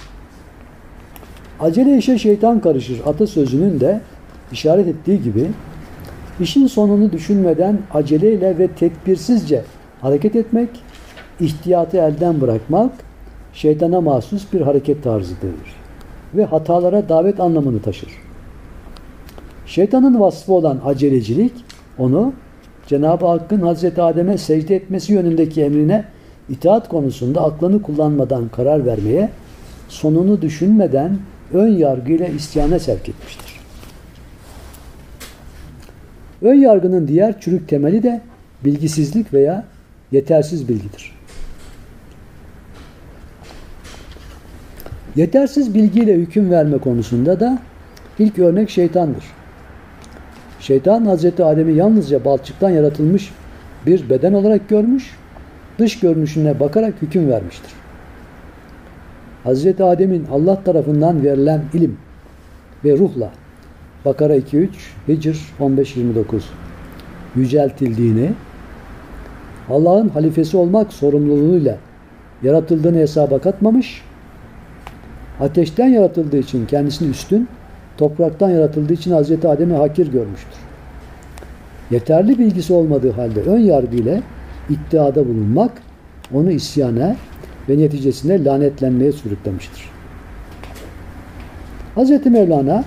Acele 1.59 1.97
işe 1.97 2.17
şeytan 2.17 2.59
karışır 2.59 3.01
atasözünün 3.05 3.79
de 3.79 4.01
işaret 4.51 4.87
ettiği 4.87 5.23
gibi 5.23 5.47
işin 6.39 6.67
sonunu 6.67 7.11
düşünmeden 7.11 7.79
aceleyle 7.93 8.57
ve 8.57 8.67
tedbirsizce 8.67 9.63
hareket 10.01 10.35
etmek, 10.35 10.69
ihtiyatı 11.39 11.97
elden 11.97 12.41
bırakmak 12.41 12.91
şeytana 13.53 14.01
mahsus 14.01 14.53
bir 14.53 14.61
hareket 14.61 15.03
tarzıdır 15.03 15.53
ve 16.35 16.45
hatalara 16.45 17.09
davet 17.09 17.39
anlamını 17.39 17.81
taşır. 17.81 18.09
Şeytanın 19.65 20.19
vasfı 20.19 20.53
olan 20.53 20.79
acelecilik 20.85 21.53
onu 21.97 22.33
Cenab-ı 22.87 23.25
Hakk'ın 23.25 23.61
Hazreti 23.61 24.01
Adem'e 24.01 24.37
secde 24.37 24.75
etmesi 24.75 25.13
yönündeki 25.13 25.63
emrine 25.63 26.05
itaat 26.49 26.89
konusunda 26.89 27.43
aklını 27.43 27.81
kullanmadan 27.81 28.49
karar 28.49 28.85
vermeye, 28.85 29.29
sonunu 29.87 30.41
düşünmeden 30.41 31.17
ön 31.53 31.67
yargıyla 31.67 32.27
isyana 32.27 32.79
sevk 32.79 33.09
etmiştir. 33.09 33.59
Ön 36.41 36.55
yargının 36.55 37.07
diğer 37.07 37.41
çürük 37.41 37.69
temeli 37.69 38.03
de 38.03 38.21
bilgisizlik 38.65 39.33
veya 39.33 39.65
yetersiz 40.11 40.69
bilgidir. 40.69 41.22
Yetersiz 45.15 45.73
bilgiyle 45.73 46.13
hüküm 46.13 46.51
verme 46.51 46.77
konusunda 46.77 47.39
da 47.39 47.59
ilk 48.19 48.39
örnek 48.39 48.69
şeytandır. 48.69 49.23
Şeytan 50.59 51.05
Hazreti 51.05 51.43
Adem'i 51.43 51.73
yalnızca 51.73 52.25
balçıktan 52.25 52.69
yaratılmış 52.69 53.31
bir 53.85 54.09
beden 54.09 54.33
olarak 54.33 54.69
görmüş, 54.69 55.15
dış 55.79 55.99
görünüşüne 55.99 56.59
bakarak 56.59 56.93
hüküm 57.01 57.29
vermiştir. 57.29 57.71
Hazreti 59.43 59.83
Adem'in 59.83 60.25
Allah 60.31 60.63
tarafından 60.63 61.23
verilen 61.23 61.61
ilim 61.73 61.97
ve 62.85 62.97
ruhla 62.97 63.31
Bakara 64.05 64.37
2.3 64.37 64.67
Hicr 65.07 65.37
15.29 65.59 66.41
yüceltildiğini 67.35 68.31
Allah'ın 69.69 70.09
halifesi 70.09 70.57
olmak 70.57 70.93
sorumluluğuyla 70.93 71.77
yaratıldığını 72.43 72.97
hesaba 72.97 73.39
katmamış, 73.39 74.01
ateşten 75.39 75.87
yaratıldığı 75.87 76.37
için 76.37 76.65
kendisini 76.65 77.09
üstün, 77.09 77.47
topraktan 77.97 78.49
yaratıldığı 78.49 78.93
için 78.93 79.11
Hazreti 79.11 79.47
Adem'i 79.47 79.73
hakir 79.73 80.11
görmüştür. 80.11 80.59
Yeterli 81.91 82.39
bilgisi 82.39 82.73
olmadığı 82.73 83.11
halde 83.11 83.41
ön 83.41 83.59
yargı 83.59 83.95
ile 83.95 84.21
iddiada 84.69 85.27
bulunmak 85.27 85.71
onu 86.33 86.51
isyana 86.51 87.15
ve 87.69 87.77
neticesinde 87.77 88.45
lanetlenmeye 88.45 89.11
sürüklemiştir. 89.11 89.89
Hz. 91.95 92.25
Mevlana 92.25 92.83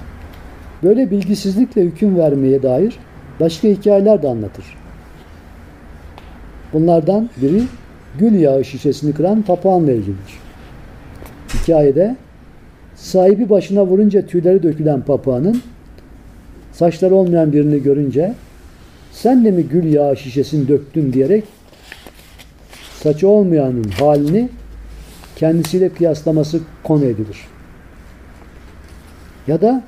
böyle 0.82 1.10
bilgisizlikle 1.10 1.82
hüküm 1.82 2.18
vermeye 2.18 2.62
dair 2.62 2.98
başka 3.40 3.68
hikayeler 3.68 4.22
de 4.22 4.28
anlatır. 4.28 4.64
Bunlardan 6.72 7.30
biri 7.42 7.62
gül 8.18 8.34
yağı 8.34 8.64
şişesini 8.64 9.12
kıran 9.14 9.42
papağanla 9.42 9.92
ilgilidir. 9.92 10.38
Hikayede 11.54 12.16
sahibi 12.96 13.50
başına 13.50 13.86
vurunca 13.86 14.26
tüyleri 14.26 14.62
dökülen 14.62 15.00
papağanın 15.00 15.62
saçları 16.72 17.14
olmayan 17.14 17.52
birini 17.52 17.82
görünce 17.82 18.34
sen 19.12 19.44
de 19.44 19.50
mi 19.50 19.62
gül 19.62 19.92
yağı 19.92 20.16
şişesini 20.16 20.68
döktün 20.68 21.12
diyerek 21.12 21.44
saçı 23.02 23.28
olmayanın 23.28 23.84
halini 23.84 24.48
kendisiyle 25.36 25.88
kıyaslaması 25.88 26.60
konu 26.82 27.04
edilir. 27.04 27.38
Ya 29.46 29.60
da 29.60 29.84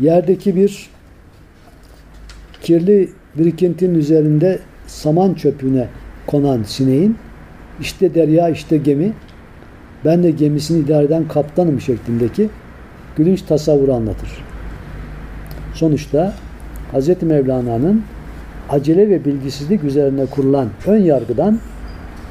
yerdeki 0.00 0.56
bir 0.56 0.90
kirli 2.62 3.10
birikintinin 3.38 3.94
üzerinde 3.94 4.58
saman 4.86 5.34
çöpüne 5.34 5.88
konan 6.26 6.62
sineğin 6.62 7.16
işte 7.80 8.14
derya 8.14 8.48
işte 8.48 8.76
gemi 8.76 9.12
ben 10.04 10.22
de 10.22 10.30
gemisini 10.30 10.78
idare 10.78 11.04
eden 11.04 11.28
kaptanım 11.28 11.80
şeklindeki 11.80 12.48
gülünç 13.16 13.42
tasavvuru 13.42 13.94
anlatır. 13.94 14.44
Sonuçta 15.74 16.34
Hz. 16.92 17.22
Mevlana'nın 17.22 18.02
acele 18.70 19.10
ve 19.10 19.24
bilgisizlik 19.24 19.84
üzerine 19.84 20.26
kurulan 20.26 20.68
ön 20.86 20.98
yargıdan 20.98 21.58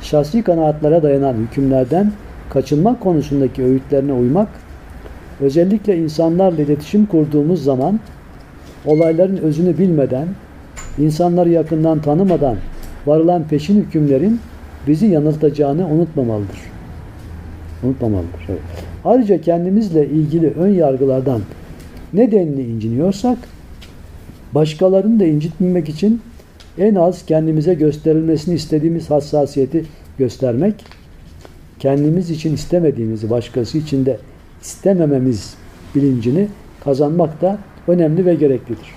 şahsi 0.02 0.44
kanaatlara 0.44 1.04
dayanan 1.04 1.34
hükümlerden 1.34 2.12
kaçınmak 2.50 3.02
konusundaki 3.02 3.64
öğütlerine 3.64 4.14
uymak, 4.14 4.48
özellikle 5.42 5.98
insanlarla 5.98 6.62
iletişim 6.62 7.06
kurduğumuz 7.06 7.64
zaman 7.64 8.00
olayların 8.86 9.38
özünü 9.38 9.78
bilmeden, 9.78 10.28
insanları 10.98 11.50
yakından 11.50 12.02
tanımadan 12.02 12.56
varılan 13.06 13.44
peşin 13.44 13.82
hükümlerin 13.82 14.40
bizi 14.88 15.06
yanıltacağını 15.06 15.88
unutmamalıdır. 15.88 16.71
Unutmamalıdır. 17.84 18.42
Evet. 18.50 18.60
Ayrıca 19.06 19.42
kendimizle 19.42 20.08
ilgili 20.08 20.48
ön 20.48 20.74
yargılardan 20.74 21.42
ne 22.14 22.32
denli 22.32 22.62
inciniyorsak 22.62 23.38
başkalarını 24.52 25.20
da 25.20 25.26
incitmemek 25.26 25.90
için 25.90 26.22
en 26.78 26.96
az 26.96 27.26
kendimize 27.26 27.74
gösterilmesini 27.74 28.56
istediğimiz 28.56 29.10
hassasiyeti 29.10 29.86
göstermek, 30.18 30.86
kendimiz 31.80 32.30
için 32.30 32.54
istemediğimizi 32.54 33.30
başkası 33.30 33.78
için 33.78 34.06
de 34.06 34.18
istemememiz 34.62 35.54
bilincini 35.96 36.48
kazanmak 36.84 37.42
da 37.42 37.58
önemli 37.88 38.26
ve 38.26 38.36
gereklidir. 38.36 38.96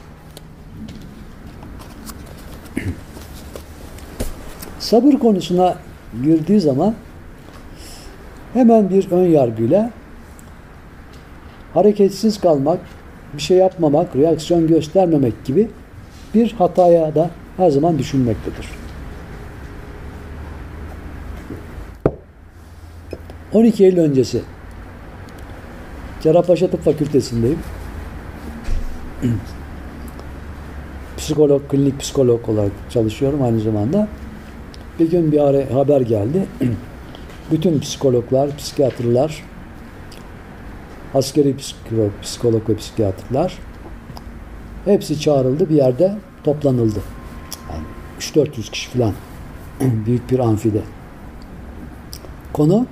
Sabır 4.79 5.13
konusuna 5.13 5.77
girdiği 6.25 6.61
zaman 6.61 6.95
hemen 8.55 8.91
bir 8.91 9.11
ön 9.11 9.25
yargıyla 9.29 9.91
hareketsiz 11.75 12.41
kalmak, 12.41 12.79
bir 13.35 13.43
şey 13.43 13.57
yapmamak, 13.57 14.17
reaksiyon 14.17 14.67
göstermemek 14.67 15.45
gibi 15.45 15.69
bir 16.35 16.53
hataya 16.53 17.15
da 17.15 17.31
her 17.57 17.71
zaman 17.71 17.99
düşünmektedir. 17.99 18.69
12 23.53 23.85
Eylül 23.85 23.99
öncesi 23.99 24.41
Cerrahpaşa 26.21 26.71
Tıp 26.71 26.85
Fakültesindeyim. 26.85 27.59
Psikolog, 31.17 31.69
klinik 31.69 32.01
psikolog 32.01 32.49
olarak 32.49 32.73
çalışıyorum 32.91 33.43
aynı 33.43 33.61
zamanda. 33.61 34.09
Bir 34.99 35.11
gün 35.11 35.33
bir 35.33 35.39
haber 35.73 36.01
geldi. 36.01 36.47
Bütün 37.51 37.81
psikologlar, 37.81 38.57
psikiyatrlar, 38.57 39.43
askeri 41.15 41.57
psikolog, 41.57 42.11
psikolog 42.23 42.69
ve 42.69 42.77
psikiyatrlar 42.77 43.59
hepsi 44.85 45.21
çağrıldı 45.21 45.69
bir 45.69 45.75
yerde 45.75 46.17
toplanıldı. 46.45 47.03
Yani 47.73 47.85
3-400 48.21 48.71
kişi 48.71 48.91
falan 48.91 49.13
büyük 50.07 50.31
bir 50.31 50.39
amfide. 50.39 50.83
Konu 52.53 52.87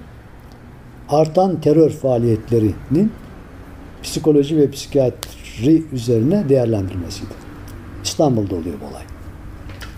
artan 1.09 1.61
terör 1.61 1.91
faaliyetlerinin 1.91 3.13
psikoloji 4.03 4.57
ve 4.57 4.71
psikiyatri 4.71 5.83
üzerine 5.93 6.49
değerlendirilmesiydi. 6.49 7.35
İstanbul'da 8.05 8.55
oluyor 8.55 8.75
bu 8.81 8.91
olay. 8.91 9.03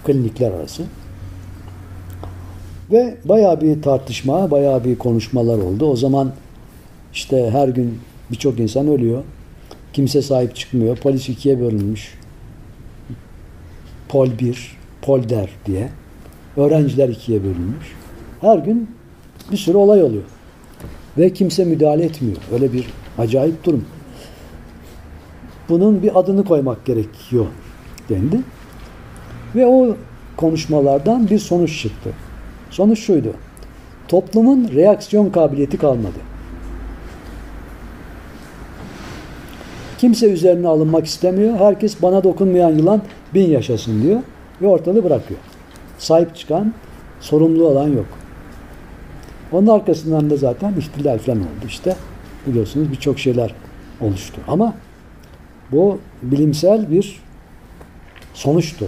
Klinikler 0.06 0.52
arası. 0.52 0.82
Ve 2.92 3.16
bayağı 3.24 3.60
bir 3.60 3.82
tartışma, 3.82 4.50
bayağı 4.50 4.84
bir 4.84 4.98
konuşmalar 4.98 5.58
oldu. 5.58 5.86
O 5.86 5.96
zaman 5.96 6.32
işte 7.12 7.50
her 7.50 7.68
gün 7.68 7.98
birçok 8.30 8.60
insan 8.60 8.88
ölüyor. 8.88 9.22
Kimse 9.92 10.22
sahip 10.22 10.56
çıkmıyor. 10.56 10.96
Polis 10.96 11.28
ikiye 11.28 11.60
bölünmüş. 11.60 12.18
Pol 14.08 14.28
1, 14.38 14.76
Pol 15.02 15.28
der 15.28 15.50
diye. 15.66 15.88
Öğrenciler 16.56 17.08
ikiye 17.08 17.42
bölünmüş. 17.42 17.92
Her 18.40 18.58
gün 18.58 18.90
bir 19.52 19.56
sürü 19.56 19.76
olay 19.76 20.02
oluyor. 20.02 20.22
Ve 21.18 21.32
kimse 21.32 21.64
müdahale 21.64 22.04
etmiyor. 22.04 22.36
Öyle 22.52 22.72
bir 22.72 22.86
acayip 23.18 23.64
durum. 23.64 23.84
Bunun 25.68 26.02
bir 26.02 26.18
adını 26.18 26.44
koymak 26.44 26.86
gerekiyor 26.86 27.46
dendi. 28.08 28.40
Ve 29.54 29.66
o 29.66 29.96
konuşmalardan 30.36 31.30
bir 31.30 31.38
sonuç 31.38 31.82
çıktı. 31.82 32.10
Sonuç 32.74 32.98
şuydu. 32.98 33.32
Toplumun 34.08 34.70
reaksiyon 34.74 35.30
kabiliyeti 35.30 35.78
kalmadı. 35.78 36.18
Kimse 39.98 40.32
üzerine 40.32 40.68
alınmak 40.68 41.06
istemiyor. 41.06 41.56
Herkes 41.56 42.02
bana 42.02 42.24
dokunmayan 42.24 42.70
yılan 42.70 43.02
bin 43.34 43.50
yaşasın 43.50 44.02
diyor. 44.02 44.20
Ve 44.62 44.66
ortalığı 44.66 45.04
bırakıyor. 45.04 45.40
Sahip 45.98 46.36
çıkan, 46.36 46.72
sorumlu 47.20 47.66
olan 47.66 47.88
yok. 47.88 48.06
Onun 49.52 49.66
arkasından 49.66 50.30
da 50.30 50.36
zaten 50.36 50.74
ihtilal 50.78 51.18
falan 51.18 51.38
oldu 51.38 51.66
işte. 51.68 51.96
Biliyorsunuz 52.46 52.90
birçok 52.90 53.18
şeyler 53.18 53.54
oluştu. 54.00 54.40
Ama 54.48 54.74
bu 55.72 55.98
bilimsel 56.22 56.90
bir 56.90 57.22
sonuçtu. 58.34 58.86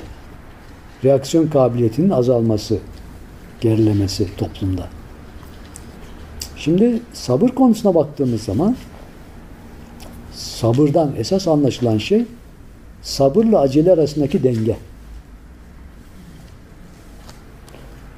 Reaksiyon 1.04 1.46
kabiliyetinin 1.46 2.10
azalması, 2.10 2.78
gerilemesi 3.60 4.36
toplumda. 4.36 4.88
Şimdi 6.56 7.00
sabır 7.12 7.48
konusuna 7.48 7.94
baktığımız 7.94 8.42
zaman 8.42 8.76
sabırdan 10.32 11.12
esas 11.18 11.48
anlaşılan 11.48 11.98
şey 11.98 12.24
sabırla 13.02 13.60
acele 13.60 13.92
arasındaki 13.92 14.42
denge. 14.42 14.76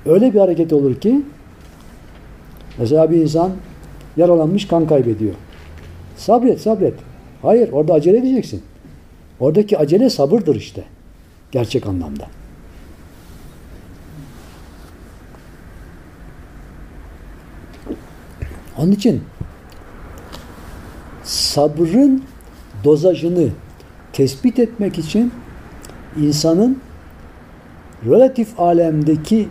Öyle 0.07 0.35
bir 0.35 0.39
hareket 0.39 0.73
olur 0.73 1.01
ki 1.01 1.23
mesela 2.79 3.11
bir 3.11 3.17
insan 3.17 3.53
yaralanmış 4.17 4.69
kan 4.69 4.87
kaybediyor. 4.87 5.35
Sabret 6.17 6.61
sabret. 6.61 6.95
Hayır 7.43 7.73
orada 7.73 7.95
acele 7.95 8.19
edeceksin. 8.19 8.63
Oradaki 9.41 9.79
acele 9.79 10.11
sabırdır 10.11 10.57
işte. 10.57 10.85
Gerçek 11.53 11.87
anlamda. 11.87 12.27
Onun 18.79 18.93
için 18.93 19.25
sabrın 21.25 22.25
dozajını 22.85 23.49
tespit 24.13 24.59
etmek 24.59 24.99
için 24.99 25.33
insanın 26.17 26.79
relatif 28.07 28.61
alemdeki 28.61 29.49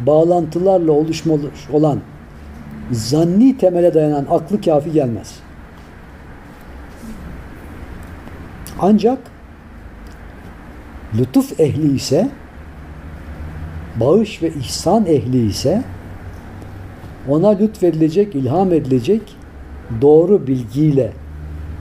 bağlantılarla 0.00 0.92
oluşmuş 0.92 1.70
olan 1.72 2.00
zanni 2.92 3.58
temele 3.58 3.94
dayanan 3.94 4.26
aklı 4.30 4.60
kafi 4.60 4.92
gelmez. 4.92 5.34
Ancak 8.80 9.18
lütuf 11.18 11.60
ehli 11.60 11.94
ise 11.94 12.28
bağış 13.96 14.42
ve 14.42 14.48
ihsan 14.48 15.06
ehli 15.06 15.46
ise 15.46 15.82
ona 17.30 17.48
lütfedilecek, 17.48 18.34
ilham 18.34 18.72
edilecek 18.72 19.22
doğru 20.00 20.46
bilgiyle 20.46 21.12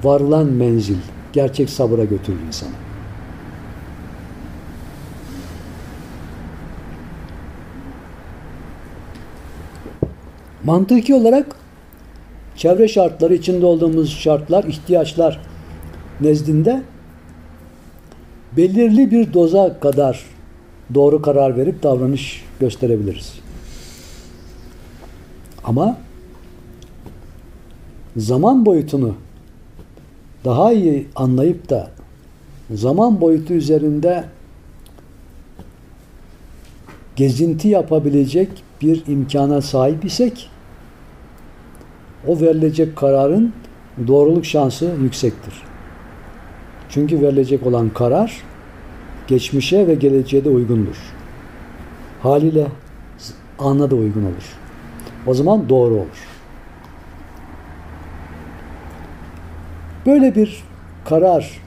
varılan 0.04 0.46
menzil 0.46 0.98
gerçek 1.34 1.70
sabıra 1.70 2.04
götürür 2.04 2.40
insanı. 2.48 2.70
Mantıki 10.64 11.16
olarak 11.16 11.56
çevre 12.56 12.88
şartları, 12.88 13.34
içinde 13.34 13.66
olduğumuz 13.66 14.18
şartlar, 14.18 14.64
ihtiyaçlar 14.64 15.42
nezdinde 16.22 16.82
belirli 18.58 19.12
bir 19.12 19.34
doza 19.34 19.80
kadar 19.80 20.26
doğru 20.94 21.22
karar 21.22 21.58
verip 21.58 21.84
davranış 21.84 22.46
gösterebiliriz. 22.60 23.49
Ama 25.70 25.98
zaman 28.18 28.66
boyutunu 28.66 29.16
daha 30.46 30.72
iyi 30.72 31.08
anlayıp 31.16 31.70
da 31.70 31.92
zaman 32.72 33.22
boyutu 33.22 33.54
üzerinde 33.54 34.24
gezinti 37.16 37.68
yapabilecek 37.68 38.50
bir 38.82 39.06
imkana 39.08 39.62
sahip 39.62 40.06
isek 40.06 40.50
o 42.28 42.42
verilecek 42.42 42.96
kararın 42.96 43.54
doğruluk 44.08 44.46
şansı 44.46 44.96
yüksektir. 45.02 45.54
Çünkü 46.90 47.22
verilecek 47.22 47.68
olan 47.68 47.90
karar 47.90 48.44
geçmişe 49.28 49.88
ve 49.88 49.96
geleceğe 49.96 50.46
de 50.46 50.50
uygundur. 50.50 50.98
Haliyle 52.22 52.68
ana 53.60 53.92
da 53.92 53.96
uygun 53.96 54.24
olur. 54.24 54.69
O 55.28 55.34
zaman 55.34 55.70
doğru 55.70 55.94
olur. 55.94 56.28
Böyle 60.06 60.36
bir 60.36 60.64
karar 61.06 61.62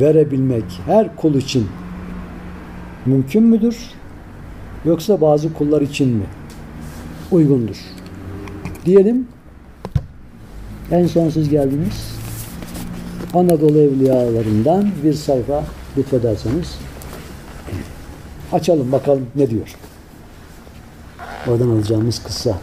verebilmek 0.00 0.64
her 0.86 1.16
kul 1.16 1.34
için 1.34 1.68
mümkün 3.06 3.42
müdür? 3.42 3.78
Yoksa 4.84 5.20
bazı 5.20 5.54
kullar 5.54 5.82
için 5.82 6.08
mi? 6.08 6.24
Uygundur. 7.30 7.76
Diyelim 8.84 9.28
en 10.90 11.06
son 11.06 11.28
siz 11.28 11.48
geldiniz. 11.48 12.18
Anadolu 13.34 13.78
Evliyalarından 13.78 14.90
bir 15.04 15.14
sayfa 15.14 15.64
lütfederseniz 15.96 16.78
açalım 18.52 18.92
bakalım 18.92 19.26
ne 19.36 19.50
diyor. 19.50 19.76
Oradan 21.48 21.68
alacağımız 21.68 22.22
kısa. 22.22 22.58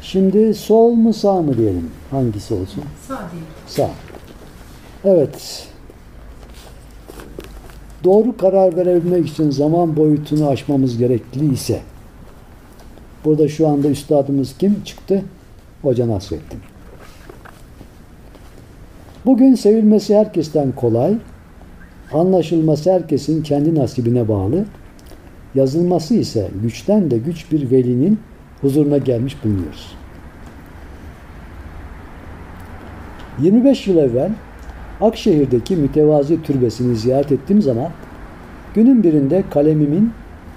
Şimdi 0.00 0.54
sol 0.54 0.90
mu 0.90 1.12
sağ 1.12 1.42
mı 1.42 1.56
diyelim? 1.56 1.90
Hangisi 2.10 2.54
olsun? 2.54 2.84
Sağ 3.08 3.18
değil. 3.18 3.44
Sağ. 3.66 3.90
Evet. 5.04 5.68
Doğru 8.04 8.36
karar 8.36 8.76
verebilmek 8.76 9.28
için 9.28 9.50
zaman 9.50 9.96
boyutunu 9.96 10.48
aşmamız 10.48 10.98
gerekli 10.98 11.52
ise 11.52 11.80
burada 13.24 13.48
şu 13.48 13.68
anda 13.68 13.88
üstadımız 13.88 14.58
kim 14.58 14.82
çıktı? 14.84 15.22
Hoca 15.82 16.08
Nasrettin. 16.08 16.60
Bugün 19.26 19.54
sevilmesi 19.54 20.16
herkesten 20.16 20.72
kolay, 20.72 21.18
anlaşılması 22.12 22.92
herkesin 22.92 23.42
kendi 23.42 23.74
nasibine 23.74 24.28
bağlı, 24.28 24.64
yazılması 25.54 26.14
ise 26.14 26.48
güçten 26.62 27.10
de 27.10 27.18
güç 27.18 27.52
bir 27.52 27.70
velinin 27.70 28.18
huzuruna 28.60 28.98
gelmiş 28.98 29.36
bulunuyoruz. 29.44 29.94
25 33.38 33.86
yıl 33.86 33.96
evvel 33.96 34.30
Akşehir'deki 35.00 35.76
mütevazi 35.76 36.42
türbesini 36.42 36.96
ziyaret 36.96 37.32
ettiğim 37.32 37.62
zaman 37.62 37.88
günün 38.74 39.02
birinde 39.02 39.44
kalemimin 39.50 40.12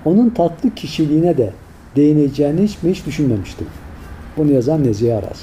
onun 0.05 0.29
tatlı 0.29 0.75
kişiliğine 0.75 1.37
de 1.37 1.53
değineceğini 1.95 2.61
hiç 2.61 2.77
hiç 2.83 3.05
düşünmemiştim. 3.05 3.67
Bunu 4.37 4.51
yazan 4.51 4.83
Nezihe 4.83 5.13
Aras. 5.13 5.41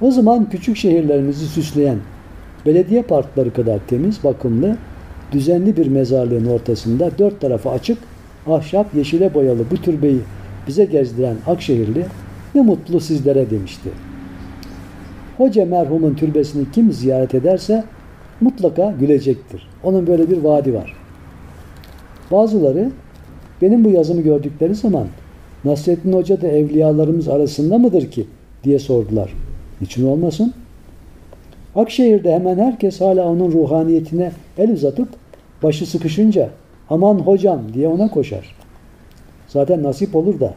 O 0.00 0.10
zaman 0.10 0.50
küçük 0.50 0.76
şehirlerimizi 0.76 1.46
süsleyen 1.46 1.98
belediye 2.66 3.02
parkları 3.02 3.52
kadar 3.52 3.78
temiz, 3.86 4.24
bakımlı, 4.24 4.76
düzenli 5.32 5.76
bir 5.76 5.86
mezarlığın 5.86 6.46
ortasında 6.46 7.10
dört 7.18 7.40
tarafı 7.40 7.70
açık, 7.70 7.98
ahşap, 8.46 8.94
yeşile 8.94 9.34
boyalı 9.34 9.64
bu 9.70 9.76
türbeyi 9.76 10.20
bize 10.66 10.84
gezdiren 10.84 11.36
Akşehirli 11.46 12.06
ne 12.54 12.60
mutlu 12.60 13.00
sizlere 13.00 13.50
demişti. 13.50 13.90
Hoca 15.36 15.66
merhumun 15.66 16.14
türbesini 16.14 16.70
kim 16.72 16.92
ziyaret 16.92 17.34
ederse 17.34 17.84
mutlaka 18.40 18.94
gülecektir. 19.00 19.68
Onun 19.82 20.06
böyle 20.06 20.30
bir 20.30 20.38
vaadi 20.38 20.74
var. 20.74 20.96
Bazıları 22.30 22.90
benim 23.62 23.84
bu 23.84 23.90
yazımı 23.90 24.20
gördükleri 24.20 24.74
zaman 24.74 25.06
Nasrettin 25.64 26.12
Hoca 26.12 26.40
da 26.40 26.48
evliyalarımız 26.48 27.28
arasında 27.28 27.78
mıdır 27.78 28.10
ki 28.10 28.26
diye 28.64 28.78
sordular. 28.78 29.34
Niçin 29.80 30.06
olmasın? 30.06 30.54
Akşehir'de 31.76 32.34
hemen 32.34 32.58
herkes 32.58 33.00
hala 33.00 33.28
onun 33.28 33.52
ruhaniyetine 33.52 34.32
el 34.58 34.72
uzatıp 34.72 35.08
başı 35.62 35.86
sıkışınca 35.86 36.48
aman 36.90 37.14
hocam 37.18 37.60
diye 37.74 37.88
ona 37.88 38.10
koşar. 38.10 38.56
Zaten 39.48 39.82
nasip 39.82 40.16
olur 40.16 40.40
da 40.40 40.54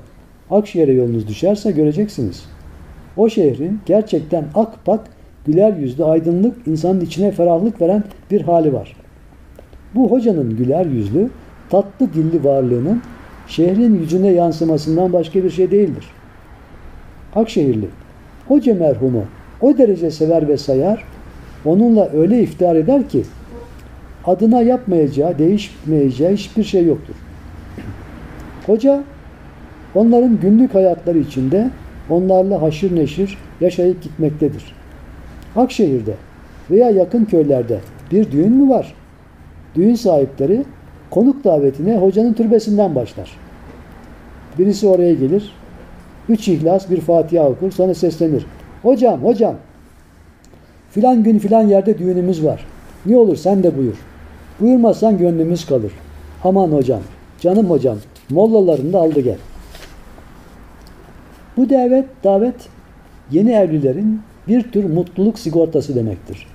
Akşehir'e 0.51 0.93
yolunuz 0.93 1.27
düşerse 1.27 1.71
göreceksiniz. 1.71 2.45
O 3.17 3.29
şehrin 3.29 3.79
gerçekten 3.85 4.45
ak 4.55 4.85
pak, 4.85 5.07
güler 5.45 5.73
yüzlü, 5.73 6.03
aydınlık, 6.03 6.67
insanın 6.67 7.01
içine 7.01 7.31
ferahlık 7.31 7.81
veren 7.81 8.03
bir 8.31 8.41
hali 8.41 8.73
var. 8.73 8.95
Bu 9.95 10.11
hocanın 10.11 10.57
güler 10.57 10.85
yüzlü, 10.85 11.29
tatlı 11.69 12.13
dilli 12.13 12.43
varlığının 12.43 13.01
şehrin 13.47 13.99
yüzüne 13.99 14.29
yansımasından 14.31 15.13
başka 15.13 15.43
bir 15.43 15.49
şey 15.49 15.71
değildir. 15.71 16.05
Akşehirli, 17.35 17.87
hoca 18.47 18.75
merhumu 18.75 19.23
o 19.65 19.77
derece 19.77 20.11
sever 20.11 20.47
ve 20.47 20.57
sayar, 20.57 21.03
onunla 21.65 22.09
öyle 22.09 22.41
iftihar 22.41 22.75
eder 22.75 23.09
ki 23.09 23.23
adına 24.25 24.61
yapmayacağı, 24.61 25.39
değişmeyeceği 25.39 26.31
hiçbir 26.31 26.63
şey 26.63 26.85
yoktur. 26.85 27.15
Hoca 28.65 29.03
onların 29.95 30.39
günlük 30.39 30.75
hayatları 30.75 31.17
içinde 31.17 31.69
onlarla 32.09 32.61
haşır 32.61 32.95
neşir 32.95 33.37
yaşayıp 33.61 34.03
gitmektedir. 34.03 34.75
Akşehir'de 35.55 36.13
veya 36.71 36.89
yakın 36.89 37.25
köylerde 37.25 37.79
bir 38.11 38.31
düğün 38.31 38.51
mü 38.51 38.69
var? 38.69 38.95
Düğün 39.75 39.95
sahipleri 39.95 40.63
konuk 41.09 41.43
davetine 41.43 41.97
hocanın 41.97 42.33
türbesinden 42.33 42.95
başlar. 42.95 43.37
Birisi 44.59 44.87
oraya 44.87 45.13
gelir, 45.13 45.51
üç 46.29 46.47
ihlas 46.47 46.89
bir 46.89 47.01
Fatiha 47.01 47.49
okur, 47.49 47.71
sonra 47.71 47.93
seslenir. 47.93 48.45
Hocam, 48.85 49.23
hocam, 49.23 49.55
filan 50.91 51.23
gün 51.23 51.39
filan 51.39 51.61
yerde 51.67 51.97
düğünümüz 51.97 52.45
var. 52.45 52.65
Ne 53.05 53.17
olur 53.17 53.35
sen 53.35 53.63
de 53.63 53.77
buyur. 53.77 53.95
Buyurmazsan 54.59 55.17
gönlümüz 55.17 55.65
kalır. 55.65 55.91
Aman 56.43 56.71
hocam, 56.71 56.99
canım 57.39 57.69
hocam, 57.69 57.97
mollalarını 58.29 58.93
da 58.93 58.99
aldı 58.99 59.19
gel. 59.19 59.37
Bu 61.57 61.69
davet, 61.69 62.05
davet 62.23 62.55
yeni 63.31 63.51
evlilerin 63.51 64.21
bir 64.47 64.71
tür 64.71 64.83
mutluluk 64.83 65.39
sigortası 65.39 65.95
demektir. 65.95 66.47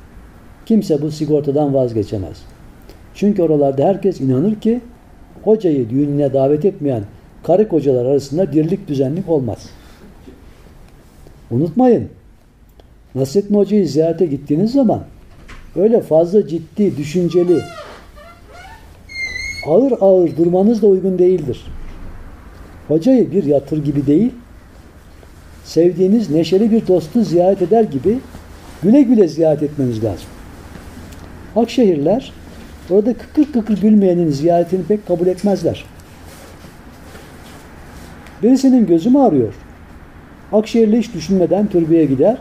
Kimse 0.66 1.02
bu 1.02 1.10
sigortadan 1.10 1.74
vazgeçemez. 1.74 2.42
Çünkü 3.14 3.42
oralarda 3.42 3.84
herkes 3.84 4.20
inanır 4.20 4.54
ki 4.54 4.80
hocayı 5.44 5.90
düğününe 5.90 6.32
davet 6.32 6.64
etmeyen 6.64 7.02
karı 7.42 7.68
kocalar 7.68 8.06
arasında 8.06 8.52
dirlik 8.52 8.88
düzenlik 8.88 9.28
olmaz. 9.28 9.70
Unutmayın, 11.50 12.08
Nasrettin 13.14 13.54
Hoca'yı 13.54 13.88
ziyarete 13.88 14.26
gittiğiniz 14.26 14.72
zaman 14.72 15.02
öyle 15.76 16.00
fazla 16.00 16.48
ciddi, 16.48 16.96
düşünceli, 16.96 17.60
ağır 19.66 19.92
ağır 20.00 20.36
durmanız 20.36 20.82
da 20.82 20.86
uygun 20.86 21.18
değildir. 21.18 21.66
Hocayı 22.88 23.32
bir 23.32 23.44
yatır 23.44 23.84
gibi 23.84 24.06
değil, 24.06 24.32
sevdiğiniz 25.64 26.30
neşeli 26.30 26.70
bir 26.70 26.86
dostu 26.86 27.24
ziyaret 27.24 27.62
eder 27.62 27.82
gibi 27.84 28.18
güle 28.82 29.02
güle 29.02 29.28
ziyaret 29.28 29.62
etmeniz 29.62 30.04
lazım. 30.04 30.26
Akşehirler 31.56 32.32
orada 32.90 33.14
kıkır 33.14 33.52
kıkır 33.52 33.80
gülmeyenin 33.80 34.30
ziyaretini 34.30 34.84
pek 34.84 35.06
kabul 35.06 35.26
etmezler. 35.26 35.84
Birisinin 38.42 38.86
gözü 38.86 39.10
mü 39.10 39.18
ağrıyor? 39.18 39.54
Akşehirli 40.52 40.98
hiç 40.98 41.14
düşünmeden 41.14 41.66
türbeye 41.66 42.04
gider. 42.04 42.38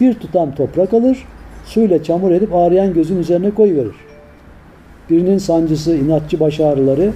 Bir 0.00 0.14
tutam 0.14 0.54
toprak 0.54 0.94
alır. 0.94 1.24
Suyla 1.64 2.02
çamur 2.02 2.30
edip 2.30 2.54
ağrıyan 2.54 2.94
gözün 2.94 3.18
üzerine 3.18 3.50
koyuverir. 3.50 3.94
Birinin 5.10 5.38
sancısı, 5.38 5.96
inatçı 5.96 6.40
baş 6.40 6.60
ağrıları, 6.60 7.12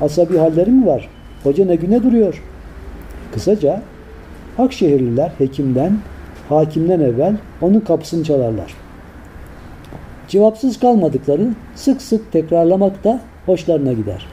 asabi 0.00 0.38
halleri 0.38 0.70
mi 0.70 0.86
var? 0.86 1.08
Hoca 1.42 1.64
ne 1.64 1.76
güne 1.76 2.02
duruyor? 2.02 2.42
Kısaca 3.34 3.82
Akşehirliler 4.58 5.32
hekimden, 5.38 5.98
hakimden 6.48 7.00
evvel 7.00 7.36
onun 7.60 7.80
kapısını 7.80 8.24
çalarlar. 8.24 8.74
Cevapsız 10.28 10.80
kalmadıkları 10.80 11.48
sık 11.74 12.02
sık 12.02 12.32
tekrarlamak 12.32 13.04
da 13.04 13.20
hoşlarına 13.46 13.92
gider. 13.92 14.26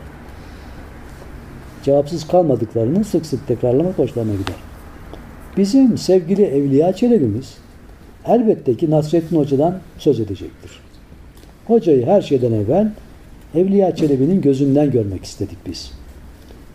Cevapsız 1.83 2.27
kalmadıklarını 2.27 3.03
sık 3.03 3.25
sık 3.25 3.47
tekrarlamak 3.47 3.99
hoşlarına 3.99 4.31
gider. 4.31 4.55
Bizim 5.57 5.97
sevgili 5.97 6.43
Evliya 6.43 6.93
Çelebi'miz 6.93 7.57
elbette 8.27 8.77
ki 8.77 8.89
Nasrettin 8.89 9.37
Hoca'dan 9.37 9.79
söz 9.97 10.19
edecektir. 10.19 10.71
Hocayı 11.67 12.05
her 12.05 12.21
şeyden 12.21 12.51
evvel 12.51 12.91
Evliya 13.55 13.95
Çelebi'nin 13.95 14.41
gözünden 14.41 14.91
görmek 14.91 15.23
istedik 15.23 15.57
biz. 15.65 15.91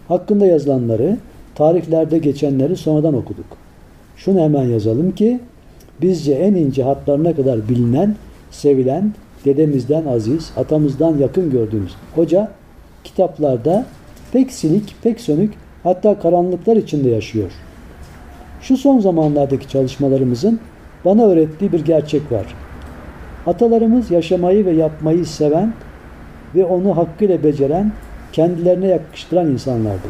Hakkında 0.08 0.46
yazılanları, 0.46 1.16
tarihlerde 1.54 2.18
geçenleri 2.18 2.76
sonradan 2.76 3.14
okuduk. 3.14 3.46
Şunu 4.16 4.40
hemen 4.40 4.64
yazalım 4.64 5.12
ki 5.12 5.40
bizce 6.00 6.32
en 6.32 6.54
ince 6.54 6.82
hatlarına 6.82 7.36
kadar 7.36 7.68
bilinen, 7.68 8.16
sevilen, 8.50 9.12
dedemizden 9.44 10.04
aziz, 10.04 10.52
atamızdan 10.56 11.18
yakın 11.18 11.50
gördüğümüz 11.50 11.92
hoca 12.14 12.50
kitaplarda 13.04 13.86
pek 14.32 14.52
silik, 14.52 14.94
pek 15.02 15.20
sönük, 15.20 15.54
hatta 15.82 16.18
karanlıklar 16.18 16.76
içinde 16.76 17.10
yaşıyor. 17.10 17.50
Şu 18.62 18.76
son 18.76 19.00
zamanlardaki 19.00 19.68
çalışmalarımızın 19.68 20.60
bana 21.04 21.22
öğrettiği 21.22 21.72
bir 21.72 21.84
gerçek 21.84 22.32
var. 22.32 22.46
Atalarımız 23.46 24.10
yaşamayı 24.10 24.66
ve 24.66 24.70
yapmayı 24.70 25.26
seven 25.26 25.72
ve 26.54 26.64
onu 26.64 26.96
hakkıyla 26.96 27.44
beceren, 27.44 27.92
kendilerine 28.32 28.86
yakıştıran 28.86 29.46
insanlardı. 29.46 30.08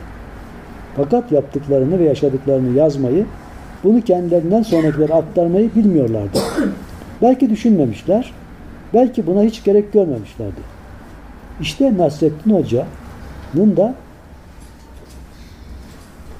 Fakat 0.96 1.32
yaptıklarını 1.32 1.98
ve 1.98 2.04
yaşadıklarını 2.04 2.78
yazmayı, 2.78 3.26
bunu 3.84 4.00
kendilerinden 4.00 4.62
sonrakilere 4.62 5.14
aktarmayı 5.14 5.74
bilmiyorlardı. 5.74 6.38
belki 7.22 7.50
düşünmemişler, 7.50 8.32
belki 8.94 9.26
buna 9.26 9.42
hiç 9.42 9.64
gerek 9.64 9.92
görmemişlerdi. 9.92 10.60
İşte 11.60 11.98
Nasrettin 11.98 12.54
Hoca'nın 12.54 13.76
da 13.76 13.94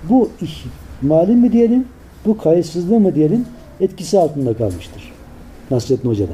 bu 0.08 0.30
ihmali 0.40 1.36
mi 1.36 1.52
diyelim, 1.52 1.84
bu 2.26 2.38
kayıtsızlığı 2.38 3.00
mı 3.00 3.14
diyelim 3.14 3.46
etkisi 3.80 4.18
altında 4.18 4.56
kalmıştır. 4.56 5.12
Nasrettin 5.70 6.08
Hoca'da. 6.08 6.32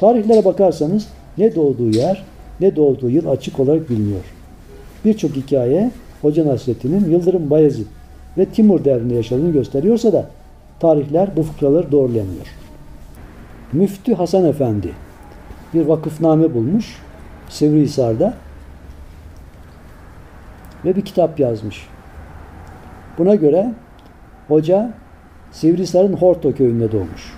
Tarihlere 0.00 0.44
bakarsanız 0.44 1.06
ne 1.38 1.54
doğduğu 1.54 1.90
yer 1.90 2.24
ne 2.60 2.76
doğduğu 2.76 3.10
yıl 3.10 3.26
açık 3.26 3.60
olarak 3.60 3.90
biliniyor. 3.90 4.24
Birçok 5.04 5.36
hikaye 5.36 5.90
Hoca 6.22 6.46
Nasrettin'in 6.46 7.10
Yıldırım 7.10 7.50
Bayezid 7.50 7.86
ve 8.38 8.44
Timur 8.44 8.84
devrinde 8.84 9.14
yaşadığını 9.14 9.52
gösteriyorsa 9.52 10.12
da 10.12 10.30
tarihler 10.80 11.36
bu 11.36 11.42
fıkraları 11.42 11.92
doğrulayamıyor. 11.92 12.46
Müftü 13.72 14.14
Hasan 14.14 14.44
Efendi 14.44 14.92
bir 15.74 15.86
vakıfname 15.86 16.54
bulmuş 16.54 16.96
Sivrihisar'da 17.48 18.34
ve 20.84 20.96
bir 20.96 21.02
kitap 21.02 21.40
yazmış. 21.40 21.86
Buna 23.18 23.34
göre 23.34 23.72
hoca 24.48 24.94
Sivrihisar'ın 25.52 26.12
Horto 26.12 26.54
köyünde 26.54 26.92
doğmuş. 26.92 27.34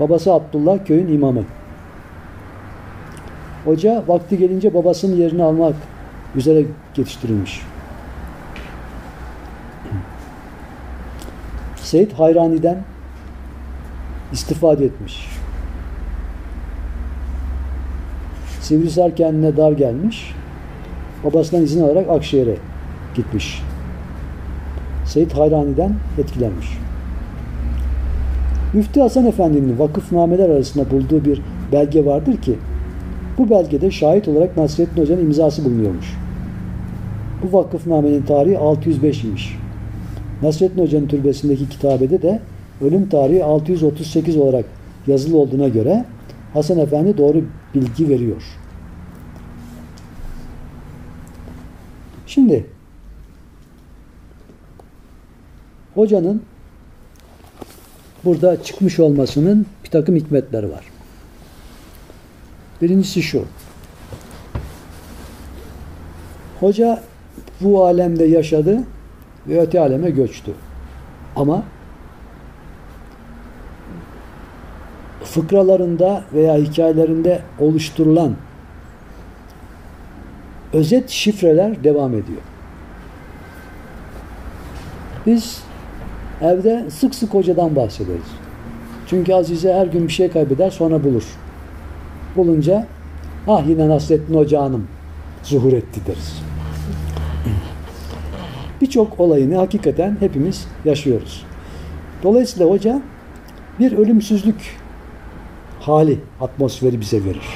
Babası 0.00 0.32
Abdullah 0.32 0.84
köyün 0.84 1.08
imamı. 1.08 1.44
Hoca 3.64 4.04
vakti 4.08 4.38
gelince 4.38 4.74
babasının 4.74 5.16
yerini 5.16 5.42
almak 5.42 5.74
üzere 6.36 6.64
yetiştirilmiş. 6.96 7.62
Seyit 11.76 12.12
Hayrani'den 12.12 12.82
istifade 14.32 14.84
etmiş. 14.84 15.28
Sivrisar 18.60 19.16
kendine 19.16 19.56
dar 19.56 19.72
gelmiş. 19.72 20.34
Babasından 21.24 21.64
izin 21.64 21.82
alarak 21.82 22.10
Akşehir'e 22.10 22.56
gitmiş. 23.14 23.62
Seyit 25.06 25.32
Hayrani'den 25.32 25.92
etkilenmiş. 26.18 26.78
Müftü 28.72 29.00
Hasan 29.00 29.26
Efendi'nin 29.26 29.78
vakıfnameler 29.78 30.50
arasında 30.50 30.90
bulduğu 30.90 31.24
bir 31.24 31.42
belge 31.72 32.06
vardır 32.06 32.36
ki 32.36 32.58
bu 33.38 33.50
belgede 33.50 33.90
şahit 33.90 34.28
olarak 34.28 34.56
Nasrettin 34.56 35.02
Hoca'nın 35.02 35.20
imzası 35.20 35.64
bulunuyormuş. 35.64 36.16
Bu 37.42 37.58
vakıfnamenin 37.58 38.22
tarihi 38.22 38.58
605 38.58 39.24
imiş. 39.24 39.58
Nasrettin 40.42 40.82
Hoca'nın 40.82 41.06
türbesindeki 41.06 41.68
kitabede 41.68 42.22
de 42.22 42.40
ölüm 42.80 43.08
tarihi 43.08 43.44
638 43.44 44.36
olarak 44.36 44.64
yazılı 45.06 45.38
olduğuna 45.38 45.68
göre 45.68 46.04
Hasan 46.52 46.78
Efendi 46.78 47.18
doğru 47.18 47.42
bilgi 47.74 48.08
veriyor. 48.08 48.42
Şimdi 52.26 52.66
hocanın 55.96 56.42
burada 58.24 58.62
çıkmış 58.62 59.00
olmasının 59.00 59.66
bir 59.84 59.90
takım 59.90 60.16
hikmetleri 60.16 60.70
var. 60.70 60.84
Birincisi 62.82 63.22
şu. 63.22 63.44
Hoca 66.60 67.02
bu 67.60 67.84
alemde 67.84 68.24
yaşadı 68.24 68.82
ve 69.48 69.60
öte 69.60 69.80
aleme 69.80 70.10
göçtü. 70.10 70.52
Ama 71.36 71.64
fıkralarında 75.24 76.24
veya 76.32 76.56
hikayelerinde 76.56 77.42
oluşturulan 77.58 78.36
özet 80.72 81.10
şifreler 81.10 81.84
devam 81.84 82.10
ediyor. 82.10 82.40
Biz 85.26 85.65
evde 86.40 86.90
sık 86.90 87.14
sık 87.14 87.34
hocadan 87.34 87.76
bahsederiz. 87.76 88.30
Çünkü 89.06 89.34
Azize 89.34 89.74
her 89.74 89.86
gün 89.86 90.08
bir 90.08 90.12
şey 90.12 90.30
kaybeder 90.30 90.70
sonra 90.70 91.04
bulur. 91.04 91.24
Bulunca 92.36 92.86
ah 93.48 93.68
yine 93.68 93.88
Nasrettin 93.88 94.34
Hoca 94.34 94.62
Hanım 94.62 94.86
zuhur 95.42 95.72
etti 95.72 96.00
deriz. 96.06 96.42
Birçok 98.80 99.20
olayını 99.20 99.56
hakikaten 99.56 100.16
hepimiz 100.20 100.68
yaşıyoruz. 100.84 101.44
Dolayısıyla 102.22 102.70
hoca 102.70 103.02
bir 103.80 103.92
ölümsüzlük 103.92 104.76
hali, 105.80 106.18
atmosferi 106.40 107.00
bize 107.00 107.24
verir. 107.24 107.46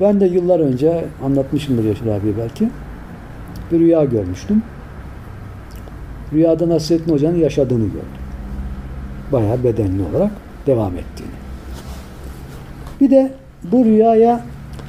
Ben 0.00 0.20
de 0.20 0.26
yıllar 0.26 0.60
önce 0.60 1.04
anlatmışımdır 1.24 1.84
Yaşar 1.84 2.06
abi 2.06 2.34
belki. 2.38 2.68
Bir 3.72 3.80
rüya 3.80 4.04
görmüştüm. 4.04 4.62
Rüyada 6.32 6.68
Nasrettin 6.68 7.12
Hoca'nın 7.12 7.38
yaşadığını 7.38 7.84
gördüm. 7.84 8.22
Bayağı 9.32 9.64
bedenli 9.64 10.02
olarak 10.02 10.30
devam 10.66 10.92
ettiğini. 10.96 11.32
Bir 13.00 13.10
de 13.10 13.32
bu 13.72 13.84
rüyaya 13.84 14.44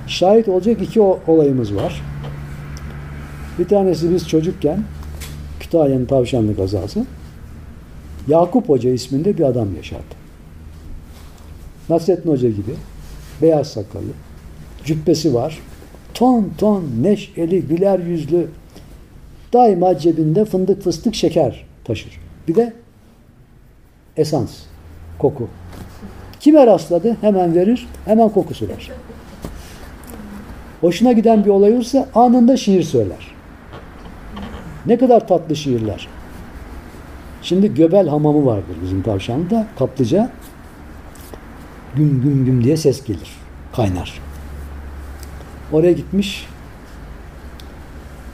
şahit 0.07 0.47
olacak 0.47 0.81
iki 0.81 1.01
olayımız 1.01 1.75
var. 1.75 2.01
Bir 3.59 3.67
tanesi 3.67 4.13
biz 4.13 4.27
çocukken 4.27 4.83
Kütahya'nın 5.59 6.05
tavşanlı 6.05 6.55
kazası 6.55 7.05
Yakup 8.27 8.69
Hoca 8.69 8.89
isminde 8.89 9.37
bir 9.37 9.43
adam 9.43 9.75
yaşardı. 9.75 10.15
Nasrettin 11.89 12.29
Hoca 12.29 12.49
gibi 12.49 12.73
beyaz 13.41 13.67
sakallı, 13.67 14.11
cübbesi 14.85 15.33
var, 15.33 15.59
ton 16.13 16.51
ton 16.57 16.83
neşeli, 17.01 17.61
güler 17.61 17.99
yüzlü, 17.99 18.47
daima 19.53 19.97
cebinde 19.97 20.45
fındık 20.45 20.83
fıstık 20.83 21.15
şeker 21.15 21.65
taşır. 21.85 22.19
Bir 22.47 22.55
de 22.55 22.73
esans, 24.17 24.51
koku. 25.19 25.47
Kime 26.39 26.67
rastladı 26.67 27.17
hemen 27.21 27.55
verir, 27.55 27.87
hemen 28.05 28.29
kokusu 28.29 28.69
var. 28.69 28.91
Hoşuna 30.81 31.11
giden 31.11 31.45
bir 31.45 31.49
olay 31.49 31.73
olursa 31.73 32.07
anında 32.15 32.57
şiir 32.57 32.83
söyler. 32.83 33.33
Ne 34.85 34.97
kadar 34.97 35.27
tatlı 35.27 35.55
şiirler. 35.55 36.07
Şimdi 37.41 37.73
Göbel 37.73 38.07
hamamı 38.07 38.45
vardır 38.45 38.75
bizim 38.83 39.01
tavşanda. 39.01 39.67
Kaplıca 39.79 40.29
güm 41.95 42.21
güm 42.21 42.45
güm 42.45 42.63
diye 42.63 42.77
ses 42.77 43.05
gelir. 43.05 43.31
Kaynar. 43.75 44.21
Oraya 45.71 45.91
gitmiş. 45.91 46.47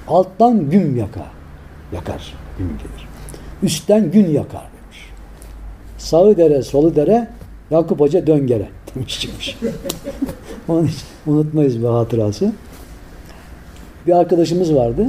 Alttan 0.10 0.70
güm 0.70 0.97
yaka. 0.97 1.26
Yakar. 1.93 2.34
Güm 2.57 2.68
gelir. 2.68 3.07
üstten 3.64 4.12
gün 4.12 4.28
yakar 4.28 4.62
demiş. 4.62 5.10
Sağı 5.97 6.38
dere, 6.38 6.62
solu 6.62 6.95
dere, 6.95 7.28
Yakup 7.72 7.99
Hoca 7.99 8.28
dön 8.28 8.47
gere 8.47 8.70
demiş 8.95 9.20
çıkmış. 9.20 9.57
Onu 10.68 10.88
hiç 10.88 10.97
unutmayız 11.28 11.84
bu 11.84 11.93
hatırası. 11.93 12.51
Bir 14.07 14.20
arkadaşımız 14.20 14.76
vardı. 14.76 15.07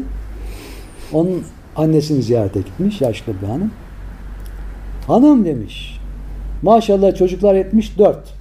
Onun 1.13 1.45
annesini 1.77 2.23
ziyarete 2.23 2.61
gitmiş, 2.61 3.01
yaşlı 3.01 3.33
bir 3.43 3.47
hanım. 3.47 3.71
Hanım 5.07 5.45
demiş, 5.45 6.01
maşallah 6.63 7.17
çocuklar 7.17 7.55
etmiş 7.55 7.99
dört. 7.99 8.35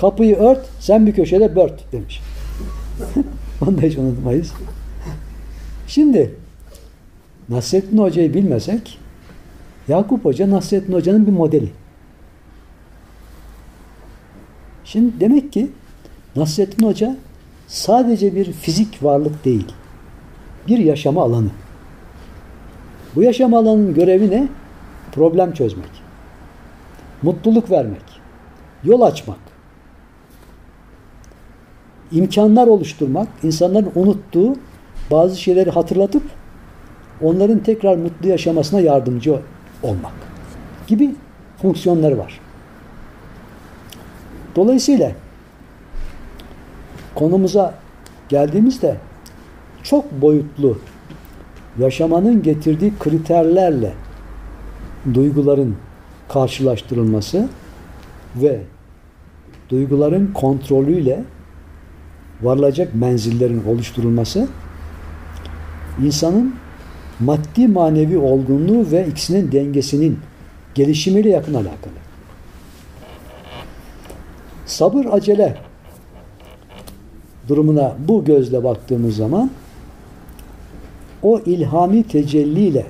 Kapıyı 0.00 0.36
ört, 0.36 0.66
sen 0.80 1.06
bir 1.06 1.14
köşede 1.14 1.56
bört 1.56 1.92
demiş. 1.92 2.20
Onu 3.60 3.78
da 3.78 3.82
hiç 3.82 3.98
unutmayız. 3.98 4.52
Şimdi 5.92 6.34
Nasrettin 7.48 7.98
Hoca'yı 7.98 8.34
bilmesek 8.34 8.98
Yakup 9.88 10.24
Hoca 10.24 10.50
Nasrettin 10.50 10.92
Hoca'nın 10.92 11.26
bir 11.26 11.32
modeli. 11.32 11.72
Şimdi 14.84 15.20
demek 15.20 15.52
ki 15.52 15.70
Nasrettin 16.36 16.86
Hoca 16.86 17.16
sadece 17.68 18.34
bir 18.34 18.52
fizik 18.52 19.02
varlık 19.02 19.44
değil. 19.44 19.66
Bir 20.68 20.78
yaşama 20.78 21.22
alanı. 21.22 21.50
Bu 23.14 23.22
yaşam 23.22 23.54
alanının 23.54 23.94
görevi 23.94 24.30
ne? 24.30 24.48
Problem 25.12 25.52
çözmek. 25.52 25.90
Mutluluk 27.22 27.70
vermek. 27.70 28.20
Yol 28.84 29.00
açmak. 29.00 29.38
imkanlar 32.12 32.66
oluşturmak, 32.66 33.28
insanların 33.42 33.92
unuttuğu 33.94 34.56
bazı 35.10 35.40
şeyleri 35.40 35.70
hatırlatıp 35.70 36.22
onların 37.22 37.58
tekrar 37.58 37.96
mutlu 37.96 38.28
yaşamasına 38.28 38.80
yardımcı 38.80 39.38
olmak 39.82 40.12
gibi 40.86 41.14
fonksiyonları 41.62 42.18
var. 42.18 42.40
Dolayısıyla 44.56 45.12
konumuza 47.14 47.74
geldiğimizde 48.28 48.96
çok 49.82 50.12
boyutlu 50.12 50.78
yaşamanın 51.78 52.42
getirdiği 52.42 52.92
kriterlerle 52.98 53.92
duyguların 55.14 55.76
karşılaştırılması 56.28 57.48
ve 58.36 58.60
duyguların 59.68 60.32
kontrolüyle 60.34 61.24
varılacak 62.42 62.94
menzillerin 62.94 63.64
oluşturulması 63.64 64.48
insanın 66.04 66.54
maddi 67.20 67.68
manevi 67.68 68.18
olgunluğu 68.18 68.90
ve 68.90 69.06
ikisinin 69.06 69.52
dengesinin 69.52 70.18
gelişimiyle 70.74 71.28
yakın 71.28 71.54
alakalı. 71.54 72.02
Sabır 74.66 75.06
acele 75.12 75.56
durumuna 77.48 77.96
bu 78.08 78.24
gözle 78.24 78.64
baktığımız 78.64 79.16
zaman 79.16 79.50
o 81.22 81.38
ilhami 81.38 82.02
tecelliyle 82.02 82.86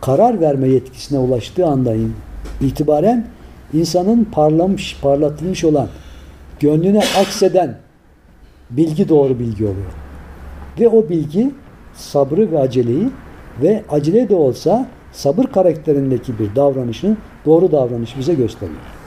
karar 0.00 0.40
verme 0.40 0.68
yetkisine 0.68 1.18
ulaştığı 1.18 1.66
andan 1.66 1.98
itibaren 2.60 3.26
insanın 3.72 4.24
parlamış, 4.24 4.98
parlatılmış 5.02 5.64
olan 5.64 5.88
gönlüne 6.60 7.02
akseden 7.20 7.78
bilgi 8.70 9.08
doğru 9.08 9.38
bilgi 9.38 9.64
oluyor. 9.64 9.92
Ve 10.80 10.88
o 10.88 11.08
bilgi 11.08 11.50
sabrı 11.98 12.52
ve 12.52 12.58
aceleyi 12.58 13.10
ve 13.62 13.82
acele 13.88 14.28
de 14.28 14.34
olsa 14.34 14.86
sabır 15.12 15.44
karakterindeki 15.44 16.38
bir 16.38 16.56
davranışın 16.56 17.18
doğru 17.46 17.72
davranışı 17.72 18.18
bize 18.18 18.34
gösteriyor. 18.34 18.97